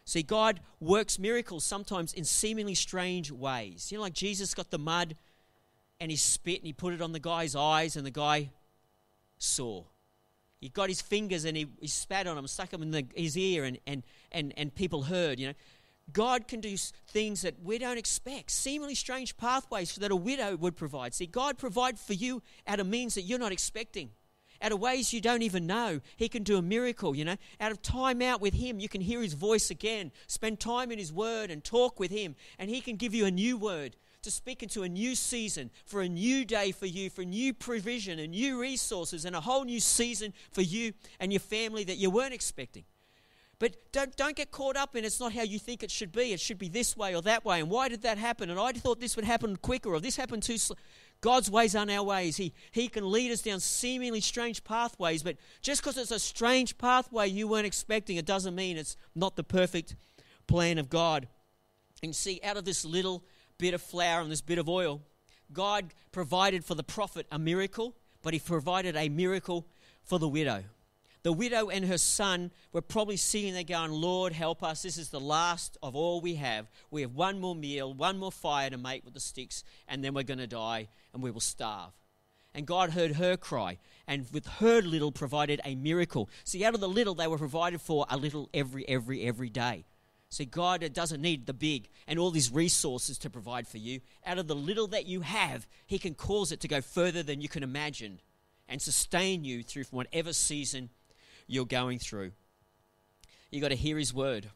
See, 0.06 0.24
God 0.24 0.62
works 0.80 1.20
miracles 1.20 1.64
sometimes 1.64 2.14
in 2.14 2.24
seemingly 2.24 2.74
strange 2.74 3.32
ways. 3.32 3.92
You 3.92 4.00
know, 4.00 4.04
like 4.04 4.14
Jesus 4.14 4.56
got 4.56 4.72
the 4.72 4.80
mud 4.80 5.16
and 6.00 6.10
he 6.10 6.18
spit 6.18 6.58
and 6.58 6.66
he 6.66 6.74
put 6.74 6.94
it 6.94 7.02
on 7.02 7.12
the 7.12 7.20
guy's 7.20 7.56
eyes, 7.56 7.96
and 7.96 8.06
the 8.06 8.12
guy 8.12 8.50
saw. 9.40 9.84
He 10.60 10.70
got 10.70 10.90
his 10.90 11.02
fingers 11.02 11.46
and 11.46 11.56
he, 11.56 11.68
he 11.80 11.88
spat 11.88 12.28
on 12.28 12.36
them, 12.36 12.46
stuck 12.48 12.70
them 12.70 12.82
in 12.82 12.92
the, 12.92 13.06
his 13.16 13.38
ear, 13.38 13.64
and, 13.64 13.80
and, 13.88 14.04
and, 14.32 14.54
and 14.58 14.76
people 14.76 15.04
heard, 15.04 15.40
you 15.40 15.48
know. 15.48 15.54
God 16.12 16.48
can 16.48 16.60
do 16.60 16.76
things 17.08 17.44
that 17.44 17.62
we 17.64 17.78
don't 17.78 17.98
expect, 17.98 18.52
seemingly 18.52 18.96
strange 18.96 19.38
pathways 19.38 19.96
that 19.96 20.12
a 20.12 20.16
widow 20.16 20.56
would 20.56 20.76
provide. 20.76 21.14
See, 21.14 21.28
God 21.28 21.58
provide 21.58 22.00
for 22.00 22.14
you 22.14 22.42
out 22.68 22.80
of 22.80 22.88
means 22.88 23.14
that 23.14 23.22
you're 23.22 23.40
not 23.40 23.52
expecting, 23.52 24.10
out 24.62 24.72
of 24.72 24.80
ways 24.80 25.14
you 25.14 25.22
don't 25.22 25.44
even 25.44 25.68
know. 25.68 26.02
He 26.18 26.28
can 26.28 26.44
do 26.44 26.58
a 26.58 26.62
miracle, 26.62 27.16
you 27.16 27.26
know. 27.26 27.38
Out 27.62 27.72
of 27.72 27.82
time 27.82 28.22
out 28.24 28.42
with 28.42 28.56
Him, 28.56 28.80
you 28.80 28.90
can 28.90 29.02
hear 29.02 29.22
His 29.22 29.34
voice 29.34 29.70
again. 29.70 30.12
Spend 30.28 30.60
time 30.60 30.92
in 30.92 30.98
His 30.98 31.14
Word 31.14 31.52
and 31.52 31.64
talk 31.64 32.00
with 32.00 32.12
Him, 32.12 32.36
and 32.58 32.70
He 32.70 32.82
can 32.82 32.96
give 32.96 33.14
you 33.14 33.26
a 33.26 33.32
new 33.32 33.56
word 33.58 33.96
to 34.22 34.32
speak 34.32 34.64
into 34.64 34.84
a 34.84 34.90
new 34.90 35.16
season, 35.16 35.70
for 35.86 36.02
a 36.02 36.10
new 36.10 36.46
day 36.46 36.72
for 36.72 36.86
you, 36.86 37.10
for 37.10 37.24
new 37.24 37.54
provision 37.54 38.20
and 38.20 38.32
new 38.32 38.60
resources, 38.60 39.26
and 39.26 39.36
a 39.36 39.42
whole 39.42 39.64
new 39.64 39.80
season 39.80 40.34
for 40.52 40.62
you 40.62 40.94
and 41.20 41.32
your 41.32 41.40
family 41.40 41.84
that 41.84 41.98
you 41.98 42.10
weren't 42.10 42.34
expecting. 42.34 42.84
But 43.60 43.92
don't, 43.92 44.16
don't 44.16 44.38
get 44.38 44.52
caught 44.52 44.78
up 44.78 44.96
in 44.96 45.04
it's 45.04 45.20
not 45.20 45.34
how 45.34 45.44
you 45.44 45.60
think 45.60 45.84
it 45.84 45.92
should 45.92 46.14
be. 46.14 46.32
It 46.32 46.40
should 46.40 46.58
be 46.58 46.70
this 46.70 46.96
way 46.96 47.14
or 47.14 47.22
that 47.24 47.44
way. 47.44 47.60
And 47.60 47.70
why 47.70 47.90
did 47.90 48.04
that 48.04 48.18
happen? 48.18 48.50
And 48.50 48.58
I 48.58 48.72
thought 48.72 49.02
this 49.02 49.18
would 49.18 49.26
happen 49.26 49.58
quicker 49.58 49.94
or 49.94 50.00
this 50.00 50.16
happened 50.16 50.44
too 50.44 50.58
slow. 50.58 50.78
God's 51.20 51.52
ways 51.52 51.76
aren't 51.76 51.92
our 51.92 52.04
ways. 52.04 52.38
He, 52.38 52.54
he 52.72 52.88
can 52.88 53.12
lead 53.12 53.32
us 53.32 53.42
down 53.42 53.60
seemingly 53.60 54.22
strange 54.22 54.64
pathways, 54.64 55.24
but 55.24 55.36
just 55.62 55.82
because 55.82 55.98
it's 55.98 56.12
a 56.12 56.20
strange 56.20 56.78
pathway 56.78 57.28
you 57.28 57.50
weren't 57.50 57.66
expecting, 57.66 58.16
it 58.16 58.26
doesn't 58.26 58.56
mean 58.56 58.78
it's 58.78 58.96
not 59.14 59.36
the 59.36 59.44
perfect 59.44 59.98
plan 60.48 60.78
of 60.78 60.90
God. 60.90 61.28
And 62.02 62.16
see, 62.16 62.40
out 62.42 62.56
of 62.56 62.64
this 62.64 62.86
little 62.86 63.26
bit 63.60 63.76
of 63.76 63.82
flour 63.82 64.22
and 64.22 64.32
this 64.32 64.42
bit 64.42 64.58
of 64.58 64.68
oil. 64.68 65.02
God 65.54 65.94
provided 66.12 66.66
for 66.66 66.74
the 66.74 66.84
prophet 66.84 67.28
a 67.32 67.38
miracle, 67.38 67.96
but 68.24 68.34
he 68.34 68.40
provided 68.40 68.96
a 68.96 69.10
miracle 69.10 69.68
for 70.04 70.18
the 70.18 70.28
widow. 70.28 70.64
The 71.22 71.34
widow 71.34 71.70
and 71.70 71.86
her 71.86 71.98
son 71.98 72.52
were 72.72 72.82
probably 72.82 73.18
sitting 73.18 73.54
there 73.54 73.64
going, 73.64 73.92
Lord, 73.92 74.32
help 74.32 74.64
us. 74.64 74.82
This 74.82 74.98
is 74.98 75.10
the 75.10 75.20
last 75.20 75.78
of 75.84 75.96
all 75.96 76.22
we 76.22 76.36
have. 76.36 76.68
We 76.92 77.02
have 77.02 77.14
one 77.14 77.42
more 77.42 77.56
meal, 77.56 77.94
one 77.94 78.18
more 78.18 78.32
fire 78.32 78.70
to 78.70 78.78
make 78.78 79.04
with 79.04 79.14
the 79.14 79.20
sticks, 79.20 79.64
and 79.88 80.04
then 80.04 80.14
we're 80.14 80.24
going 80.24 80.40
to 80.40 80.48
die 80.48 80.88
and 81.14 81.22
we 81.22 81.32
will 81.32 81.42
starve. 81.42 81.92
And 82.56 82.66
God 82.66 82.92
heard 82.92 83.14
her 83.14 83.38
cry, 83.38 83.78
and 84.08 84.26
with 84.32 84.48
her 84.60 84.82
little 84.82 85.12
provided 85.12 85.62
a 85.64 85.76
miracle. 85.76 86.30
See, 86.46 86.66
out 86.66 86.74
of 86.74 86.80
the 86.80 86.90
little, 86.90 87.14
they 87.14 87.28
were 87.28 87.38
provided 87.38 87.80
for 87.80 88.08
a 88.10 88.18
little 88.18 88.50
every, 88.54 88.88
every, 88.90 89.22
every 89.22 89.50
day. 89.50 89.86
See, 90.30 90.46
God 90.46 90.88
doesn't 90.94 91.22
need 91.22 91.48
the 91.48 91.54
big 91.54 91.90
and 92.08 92.20
all 92.20 92.30
these 92.30 92.52
resources 92.52 93.18
to 93.20 93.32
provide 93.32 93.68
for 93.68 93.78
you. 93.78 94.02
Out 94.26 94.38
of 94.38 94.48
the 94.48 94.56
little 94.56 94.88
that 94.88 95.08
you 95.08 95.22
have, 95.22 95.68
He 95.88 95.98
can 95.98 96.14
cause 96.14 96.52
it 96.52 96.60
to 96.62 96.68
go 96.68 96.82
further 96.82 97.24
than 97.24 97.42
you 97.42 97.50
can 97.50 97.64
imagine 97.64 98.20
and 98.68 98.80
sustain 98.80 99.44
you 99.44 99.64
through 99.64 99.86
whatever 99.90 100.32
season 100.32 100.90
you're 101.48 101.66
going 101.66 101.98
through. 101.98 102.32
You've 103.50 103.64
got 103.64 103.70
to 103.70 103.76
hear 103.76 103.98
His 103.98 104.14
word. 104.14 104.52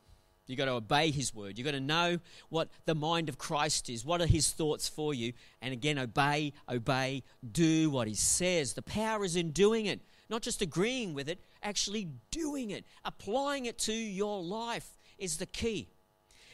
You've 0.45 0.59
got 0.59 0.65
to 0.65 0.73
obey 0.73 1.09
His 1.09 1.33
word. 1.33 1.57
You've 1.57 1.65
got 1.65 1.71
to 1.71 1.79
know 1.79 2.19
what 2.49 2.69
the 2.85 2.93
mind 2.93 3.27
of 3.27 3.39
Christ 3.39 3.89
is. 3.89 4.05
What 4.05 4.21
are 4.21 4.27
His 4.27 4.51
thoughts 4.51 4.87
for 4.87 5.11
you? 5.11 5.33
And 5.59 5.73
again, 5.73 5.97
obey, 5.97 6.53
obey, 6.69 7.23
do 7.51 7.89
what 7.89 8.07
He 8.07 8.13
says. 8.13 8.73
The 8.73 8.83
power 8.83 9.25
is 9.25 9.35
in 9.35 9.49
doing 9.49 9.87
it, 9.87 10.01
not 10.29 10.43
just 10.43 10.61
agreeing 10.61 11.15
with 11.15 11.29
it, 11.29 11.39
actually 11.63 12.09
doing 12.29 12.69
it, 12.69 12.85
applying 13.03 13.65
it 13.65 13.79
to 13.79 13.93
your 13.93 14.43
life 14.43 14.99
is 15.17 15.37
the 15.37 15.45
key. 15.45 15.89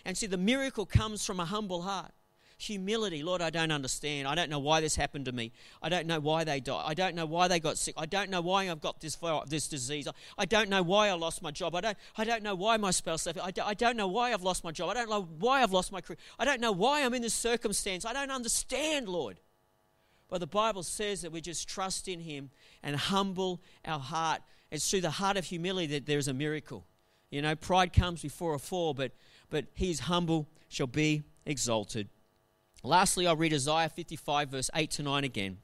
And 0.05 0.17
see, 0.17 0.27
the 0.27 0.37
miracle 0.37 0.85
comes 0.85 1.25
from 1.25 1.39
a 1.39 1.45
humble 1.45 1.81
heart. 1.81 2.11
humility. 2.59 3.23
Lord, 3.23 3.41
I 3.41 3.49
don't 3.49 3.71
understand. 3.71 4.27
I 4.27 4.35
don't 4.35 4.49
know 4.49 4.59
why 4.59 4.81
this 4.81 4.95
happened 4.95 5.25
to 5.25 5.31
me. 5.31 5.51
I 5.81 5.89
don't 5.89 6.05
know 6.05 6.19
why 6.19 6.43
they 6.43 6.59
died. 6.59 6.83
I 6.85 6.93
don't 6.93 7.15
know 7.15 7.25
why 7.25 7.47
they 7.47 7.59
got 7.59 7.77
sick. 7.77 7.95
I 7.97 8.05
don't 8.05 8.29
know 8.29 8.41
why 8.41 8.69
I've 8.69 8.81
got 8.81 8.99
this, 8.99 9.17
this 9.47 9.67
disease. 9.67 10.07
I 10.37 10.45
don't 10.45 10.69
know 10.69 10.83
why 10.83 11.09
I 11.09 11.13
lost 11.13 11.41
my 11.41 11.51
job. 11.51 11.73
I 11.73 11.81
don't, 11.81 11.97
I 12.17 12.25
don't 12.25 12.43
know 12.43 12.55
why 12.55 12.77
my 12.77 12.91
spouse 12.91 13.25
left. 13.25 13.39
I 13.41 13.51
don't, 13.51 13.67
I 13.67 13.73
don't 13.73 13.95
know 13.95 14.07
why 14.07 14.33
I've 14.33 14.43
lost 14.43 14.63
my 14.63 14.71
job. 14.71 14.89
I 14.89 14.93
don't 14.93 15.09
know 15.09 15.27
why 15.39 15.63
I've 15.63 15.71
lost 15.71 15.91
my 15.91 16.01
career. 16.01 16.17
I 16.37 16.45
don't 16.45 16.59
know 16.61 16.73
why 16.73 17.03
I'm 17.03 17.13
in 17.13 17.21
this 17.21 17.33
circumstance. 17.33 18.05
I 18.05 18.13
don't 18.13 18.31
understand, 18.31 19.07
Lord. 19.07 19.39
But 20.27 20.39
the 20.39 20.47
Bible 20.47 20.83
says 20.83 21.21
that 21.21 21.31
we 21.31 21.41
just 21.41 21.67
trust 21.67 22.07
in 22.07 22.19
Him 22.19 22.51
and 22.83 22.95
humble 22.95 23.61
our 23.85 23.99
heart. 23.99 24.41
It's 24.69 24.87
through 24.89 25.01
the 25.01 25.09
heart 25.11 25.37
of 25.37 25.45
humility 25.45 25.87
that 25.87 26.05
there's 26.05 26.27
a 26.27 26.33
miracle. 26.33 26.85
You 27.29 27.41
know, 27.41 27.55
pride 27.55 27.93
comes 27.93 28.21
before 28.21 28.55
a 28.55 28.59
fall, 28.59 28.93
but, 28.93 29.11
but 29.49 29.65
he 29.73 29.91
is 29.91 30.01
humble 30.01 30.47
shall 30.67 30.87
be 30.87 31.23
exalted. 31.45 32.09
Lastly, 32.83 33.27
I'll 33.27 33.35
read 33.35 33.53
Isaiah 33.53 33.89
55, 33.89 34.49
verse 34.49 34.69
8 34.73 34.89
to 34.91 35.03
9 35.03 35.23
again. 35.23 35.57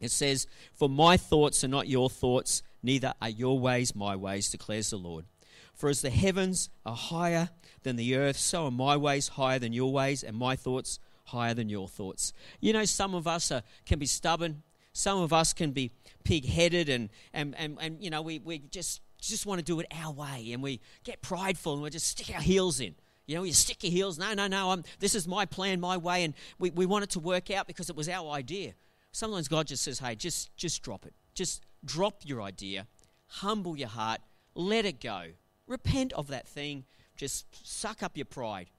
It 0.00 0.10
says, 0.10 0.46
For 0.72 0.88
my 0.88 1.16
thoughts 1.16 1.62
are 1.62 1.68
not 1.68 1.86
your 1.86 2.10
thoughts, 2.10 2.62
neither 2.82 3.14
are 3.20 3.28
your 3.28 3.58
ways 3.58 3.94
my 3.94 4.16
ways, 4.16 4.50
declares 4.50 4.90
the 4.90 4.96
Lord. 4.96 5.26
For 5.74 5.88
as 5.88 6.02
the 6.02 6.10
heavens 6.10 6.70
are 6.84 6.96
higher 6.96 7.50
than 7.82 7.96
the 7.96 8.16
earth, 8.16 8.36
so 8.36 8.66
are 8.66 8.70
my 8.70 8.96
ways 8.96 9.28
higher 9.28 9.58
than 9.58 9.72
your 9.72 9.92
ways, 9.92 10.22
and 10.22 10.36
my 10.36 10.56
thoughts 10.56 10.98
higher 11.26 11.54
than 11.54 11.68
your 11.68 11.88
thoughts. 11.88 12.32
You 12.60 12.72
know, 12.72 12.84
some 12.84 13.14
of 13.14 13.26
us 13.26 13.52
are, 13.52 13.62
can 13.86 13.98
be 13.98 14.06
stubborn, 14.06 14.62
some 14.92 15.20
of 15.20 15.32
us 15.32 15.52
can 15.52 15.70
be 15.70 15.92
pig 16.24 16.46
headed, 16.46 16.88
and, 16.88 17.10
and, 17.32 17.54
and, 17.56 17.78
and, 17.80 18.02
you 18.02 18.10
know, 18.10 18.22
we, 18.22 18.40
we 18.40 18.58
just, 18.58 19.00
just 19.28 19.46
want 19.46 19.58
to 19.58 19.64
do 19.64 19.78
it 19.80 19.86
our 19.92 20.12
way, 20.12 20.50
and 20.52 20.62
we 20.62 20.80
get 21.04 21.22
prideful, 21.22 21.74
and 21.74 21.82
we 21.82 21.90
just 21.90 22.06
stick 22.06 22.34
our 22.34 22.40
heels 22.40 22.80
in. 22.80 22.94
You 23.26 23.36
know, 23.36 23.42
you 23.44 23.52
stick 23.52 23.84
your 23.84 23.92
heels. 23.92 24.18
No, 24.18 24.34
no, 24.34 24.46
no. 24.48 24.70
I'm, 24.70 24.84
this 24.98 25.14
is 25.14 25.28
my 25.28 25.46
plan, 25.46 25.80
my 25.80 25.96
way, 25.96 26.24
and 26.24 26.34
we, 26.58 26.70
we 26.70 26.86
want 26.86 27.04
it 27.04 27.10
to 27.10 27.20
work 27.20 27.50
out 27.50 27.66
because 27.66 27.88
it 27.88 27.96
was 27.96 28.08
our 28.08 28.30
idea. 28.30 28.74
Sometimes 29.12 29.48
God 29.48 29.66
just 29.66 29.84
says, 29.84 29.98
"Hey, 29.98 30.14
just 30.14 30.56
just 30.56 30.82
drop 30.82 31.06
it. 31.06 31.14
Just 31.34 31.64
drop 31.84 32.22
your 32.24 32.42
idea. 32.42 32.86
Humble 33.26 33.76
your 33.76 33.88
heart. 33.88 34.20
Let 34.54 34.84
it 34.84 35.00
go. 35.00 35.26
Repent 35.66 36.12
of 36.14 36.28
that 36.28 36.48
thing. 36.48 36.84
Just 37.16 37.46
suck 37.66 38.02
up 38.02 38.16
your 38.16 38.26
pride. 38.26 38.70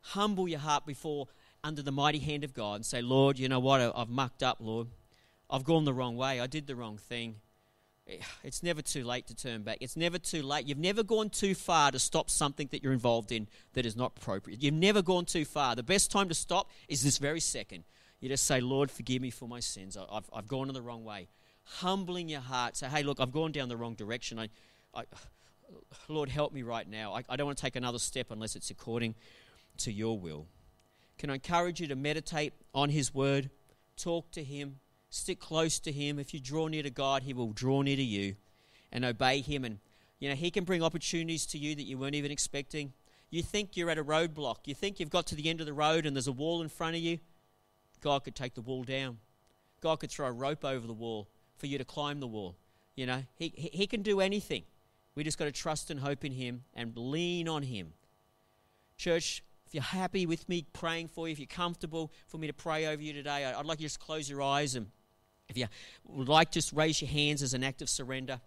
Humble 0.00 0.48
your 0.48 0.60
heart 0.60 0.86
before 0.86 1.28
under 1.62 1.82
the 1.82 1.92
mighty 1.92 2.18
hand 2.18 2.44
of 2.44 2.54
God 2.54 2.76
and 2.76 2.86
say, 2.86 3.02
Lord, 3.02 3.38
you 3.38 3.48
know 3.48 3.60
what? 3.60 3.80
I've 3.94 4.08
mucked 4.08 4.42
up, 4.42 4.58
Lord. 4.60 4.88
I've 5.50 5.64
gone 5.64 5.84
the 5.84 5.92
wrong 5.92 6.16
way. 6.16 6.40
I 6.40 6.46
did 6.46 6.66
the 6.66 6.76
wrong 6.76 6.96
thing. 6.96 7.36
It's 8.42 8.62
never 8.62 8.80
too 8.80 9.04
late 9.04 9.26
to 9.26 9.34
turn 9.34 9.62
back. 9.62 9.78
It's 9.80 9.96
never 9.96 10.18
too 10.18 10.42
late. 10.42 10.66
You've 10.66 10.78
never 10.78 11.02
gone 11.02 11.30
too 11.30 11.54
far 11.54 11.90
to 11.90 11.98
stop 11.98 12.30
something 12.30 12.68
that 12.70 12.82
you're 12.82 12.92
involved 12.92 13.32
in 13.32 13.48
that 13.74 13.84
is 13.84 13.96
not 13.96 14.12
appropriate. 14.16 14.62
You've 14.62 14.74
never 14.74 15.02
gone 15.02 15.26
too 15.26 15.44
far. 15.44 15.74
The 15.74 15.82
best 15.82 16.10
time 16.10 16.28
to 16.28 16.34
stop 16.34 16.70
is 16.88 17.02
this 17.02 17.18
very 17.18 17.40
second. 17.40 17.84
You 18.20 18.28
just 18.28 18.44
say, 18.44 18.60
Lord, 18.60 18.90
forgive 18.90 19.22
me 19.22 19.30
for 19.30 19.48
my 19.48 19.60
sins. 19.60 19.96
I've, 19.96 20.28
I've 20.32 20.48
gone 20.48 20.68
in 20.68 20.74
the 20.74 20.82
wrong 20.82 21.04
way. 21.04 21.28
Humbling 21.64 22.28
your 22.28 22.40
heart. 22.40 22.76
Say, 22.76 22.88
hey, 22.88 23.02
look, 23.02 23.20
I've 23.20 23.32
gone 23.32 23.52
down 23.52 23.68
the 23.68 23.76
wrong 23.76 23.94
direction. 23.94 24.38
I, 24.38 24.48
I, 24.94 25.04
Lord, 26.08 26.28
help 26.28 26.52
me 26.52 26.62
right 26.62 26.88
now. 26.88 27.14
I, 27.14 27.24
I 27.28 27.36
don't 27.36 27.46
want 27.46 27.58
to 27.58 27.62
take 27.62 27.76
another 27.76 27.98
step 27.98 28.30
unless 28.30 28.56
it's 28.56 28.70
according 28.70 29.14
to 29.78 29.92
your 29.92 30.18
will. 30.18 30.46
Can 31.18 31.30
I 31.30 31.34
encourage 31.34 31.80
you 31.80 31.88
to 31.88 31.96
meditate 31.96 32.54
on 32.74 32.90
His 32.90 33.12
Word? 33.12 33.50
Talk 33.96 34.30
to 34.32 34.42
Him 34.42 34.80
Stick 35.10 35.40
close 35.40 35.78
to 35.80 35.92
Him. 35.92 36.18
If 36.18 36.34
you 36.34 36.40
draw 36.40 36.68
near 36.68 36.82
to 36.82 36.90
God, 36.90 37.22
He 37.22 37.32
will 37.32 37.52
draw 37.52 37.82
near 37.82 37.96
to 37.96 38.02
you 38.02 38.36
and 38.92 39.04
obey 39.04 39.40
Him. 39.40 39.64
And, 39.64 39.78
you 40.18 40.28
know, 40.28 40.34
He 40.34 40.50
can 40.50 40.64
bring 40.64 40.82
opportunities 40.82 41.46
to 41.46 41.58
you 41.58 41.74
that 41.74 41.84
you 41.84 41.98
weren't 41.98 42.14
even 42.14 42.30
expecting. 42.30 42.92
You 43.30 43.42
think 43.42 43.76
you're 43.76 43.90
at 43.90 43.98
a 43.98 44.04
roadblock. 44.04 44.66
You 44.66 44.74
think 44.74 45.00
you've 45.00 45.10
got 45.10 45.26
to 45.28 45.34
the 45.34 45.48
end 45.48 45.60
of 45.60 45.66
the 45.66 45.72
road 45.72 46.06
and 46.06 46.16
there's 46.16 46.28
a 46.28 46.32
wall 46.32 46.62
in 46.62 46.68
front 46.68 46.96
of 46.96 47.02
you. 47.02 47.18
God 48.00 48.24
could 48.24 48.34
take 48.34 48.54
the 48.54 48.60
wall 48.60 48.84
down. 48.84 49.18
God 49.80 50.00
could 50.00 50.10
throw 50.10 50.26
a 50.26 50.32
rope 50.32 50.64
over 50.64 50.86
the 50.86 50.92
wall 50.92 51.28
for 51.56 51.66
you 51.66 51.78
to 51.78 51.84
climb 51.84 52.20
the 52.20 52.26
wall. 52.26 52.56
You 52.94 53.06
know, 53.06 53.22
He, 53.34 53.52
he, 53.56 53.86
can 53.86 54.02
do 54.02 54.20
anything. 54.20 54.64
We 55.14 55.24
just 55.24 55.38
got 55.38 55.44
to 55.44 55.52
trust 55.52 55.90
and 55.90 56.00
hope 56.00 56.24
in 56.24 56.32
Him 56.32 56.64
and 56.74 56.96
lean 56.96 57.48
on 57.48 57.62
Him. 57.62 57.92
Church, 58.96 59.42
if 59.66 59.74
you're 59.74 59.82
happy 59.82 60.26
with 60.26 60.48
me 60.48 60.66
praying 60.72 61.08
for 61.08 61.28
you, 61.28 61.32
if 61.32 61.38
you're 61.38 61.46
comfortable 61.46 62.12
for 62.26 62.38
me 62.38 62.46
to 62.46 62.52
pray 62.52 62.86
over 62.86 63.02
you 63.02 63.12
today, 63.12 63.44
I'd 63.44 63.66
like 63.66 63.80
you 63.80 63.84
to 63.84 63.92
just 63.92 64.00
close 64.00 64.28
your 64.28 64.42
eyes 64.42 64.74
and 64.74 64.86
if 65.48 65.56
you 65.56 65.66
would 66.04 66.28
like, 66.28 66.50
just 66.50 66.72
raise 66.72 67.00
your 67.00 67.10
hands 67.10 67.42
as 67.42 67.54
an 67.54 67.64
act 67.64 67.80
of 67.80 67.88
surrender. 67.88 68.40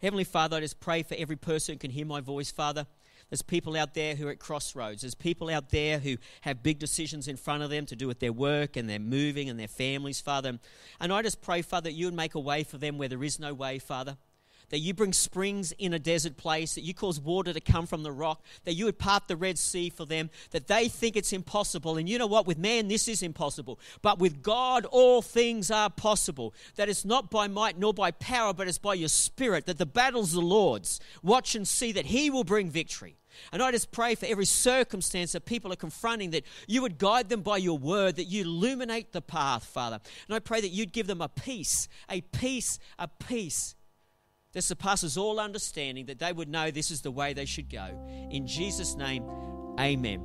Heavenly 0.00 0.24
Father, 0.24 0.56
I 0.56 0.60
just 0.60 0.80
pray 0.80 1.02
for 1.02 1.14
every 1.16 1.36
person 1.36 1.74
who 1.74 1.78
can 1.78 1.90
hear 1.90 2.06
my 2.06 2.20
voice, 2.20 2.50
Father. 2.50 2.86
There's 3.30 3.42
people 3.42 3.76
out 3.76 3.94
there 3.94 4.14
who 4.14 4.28
are 4.28 4.30
at 4.30 4.38
crossroads. 4.38 5.02
There's 5.02 5.14
people 5.14 5.50
out 5.50 5.70
there 5.70 5.98
who 5.98 6.16
have 6.42 6.62
big 6.62 6.78
decisions 6.78 7.26
in 7.26 7.36
front 7.36 7.62
of 7.62 7.70
them 7.70 7.86
to 7.86 7.96
do 7.96 8.06
with 8.06 8.20
their 8.20 8.32
work 8.32 8.76
and 8.76 8.88
their 8.88 8.98
moving 8.98 9.48
and 9.48 9.58
their 9.58 9.68
families, 9.68 10.20
Father. 10.20 10.58
And 11.00 11.12
I 11.12 11.22
just 11.22 11.40
pray, 11.40 11.62
Father, 11.62 11.90
that 11.90 11.94
you 11.94 12.06
would 12.06 12.14
make 12.14 12.34
a 12.34 12.40
way 12.40 12.64
for 12.64 12.78
them 12.78 12.98
where 12.98 13.08
there 13.08 13.24
is 13.24 13.38
no 13.38 13.54
way, 13.54 13.78
Father 13.78 14.16
that 14.70 14.78
you 14.78 14.94
bring 14.94 15.12
springs 15.12 15.72
in 15.78 15.92
a 15.92 15.98
desert 15.98 16.36
place, 16.36 16.74
that 16.74 16.82
you 16.82 16.94
cause 16.94 17.20
water 17.20 17.52
to 17.52 17.60
come 17.60 17.86
from 17.86 18.02
the 18.02 18.12
rock, 18.12 18.44
that 18.64 18.74
you 18.74 18.86
would 18.86 18.98
part 18.98 19.28
the 19.28 19.36
Red 19.36 19.58
Sea 19.58 19.90
for 19.90 20.04
them, 20.04 20.30
that 20.50 20.66
they 20.66 20.88
think 20.88 21.16
it's 21.16 21.32
impossible. 21.32 21.96
And 21.96 22.08
you 22.08 22.18
know 22.18 22.26
what? 22.26 22.46
With 22.46 22.58
man, 22.58 22.88
this 22.88 23.08
is 23.08 23.22
impossible. 23.22 23.78
But 24.02 24.18
with 24.18 24.42
God, 24.42 24.84
all 24.86 25.22
things 25.22 25.70
are 25.70 25.90
possible. 25.90 26.54
That 26.76 26.88
it's 26.88 27.04
not 27.04 27.30
by 27.30 27.48
might 27.48 27.78
nor 27.78 27.94
by 27.94 28.10
power, 28.10 28.52
but 28.52 28.68
it's 28.68 28.78
by 28.78 28.94
your 28.94 29.08
spirit, 29.08 29.66
that 29.66 29.78
the 29.78 29.86
battle's 29.86 30.32
the 30.32 30.40
Lord's. 30.40 31.00
Watch 31.22 31.54
and 31.54 31.66
see 31.66 31.92
that 31.92 32.06
He 32.06 32.30
will 32.30 32.44
bring 32.44 32.70
victory. 32.70 33.16
And 33.52 33.62
I 33.62 33.70
just 33.72 33.90
pray 33.90 34.14
for 34.14 34.26
every 34.26 34.44
circumstance 34.44 35.32
that 35.32 35.44
people 35.44 35.72
are 35.72 35.76
confronting 35.76 36.30
that 36.30 36.44
you 36.66 36.82
would 36.82 36.98
guide 36.98 37.28
them 37.28 37.42
by 37.42 37.56
your 37.56 37.78
word, 37.78 38.16
that 38.16 38.24
you 38.24 38.42
illuminate 38.42 39.12
the 39.12 39.22
path, 39.22 39.64
Father. 39.64 40.00
And 40.28 40.34
I 40.34 40.38
pray 40.38 40.60
that 40.60 40.68
you'd 40.68 40.92
give 40.92 41.06
them 41.06 41.20
a 41.20 41.28
peace, 41.28 41.88
a 42.08 42.20
peace, 42.20 42.78
a 42.98 43.08
peace 43.08 43.74
that 44.54 44.62
surpasses 44.62 45.18
all 45.18 45.38
understanding, 45.38 46.06
that 46.06 46.18
they 46.18 46.32
would 46.32 46.48
know 46.48 46.70
this 46.70 46.90
is 46.90 47.02
the 47.02 47.10
way 47.10 47.34
they 47.34 47.44
should 47.44 47.68
go. 47.68 47.86
In 48.30 48.46
Jesus' 48.46 48.96
name, 48.96 49.24
amen. 49.78 50.22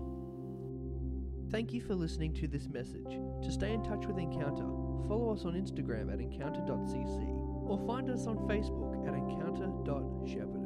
Thank 1.51 1.73
you 1.73 1.81
for 1.81 1.95
listening 1.95 2.33
to 2.35 2.47
this 2.47 2.67
message. 2.67 3.19
To 3.43 3.51
stay 3.51 3.73
in 3.73 3.83
touch 3.83 4.05
with 4.05 4.17
Encounter, 4.17 4.67
follow 5.07 5.33
us 5.33 5.45
on 5.45 5.53
Instagram 5.53 6.13
at 6.13 6.19
encounter.cc 6.19 7.39
or 7.67 7.83
find 7.87 8.09
us 8.09 8.27
on 8.27 8.37
Facebook 8.47 9.07
at 9.07 9.15
encounter.shepherd. 9.15 10.58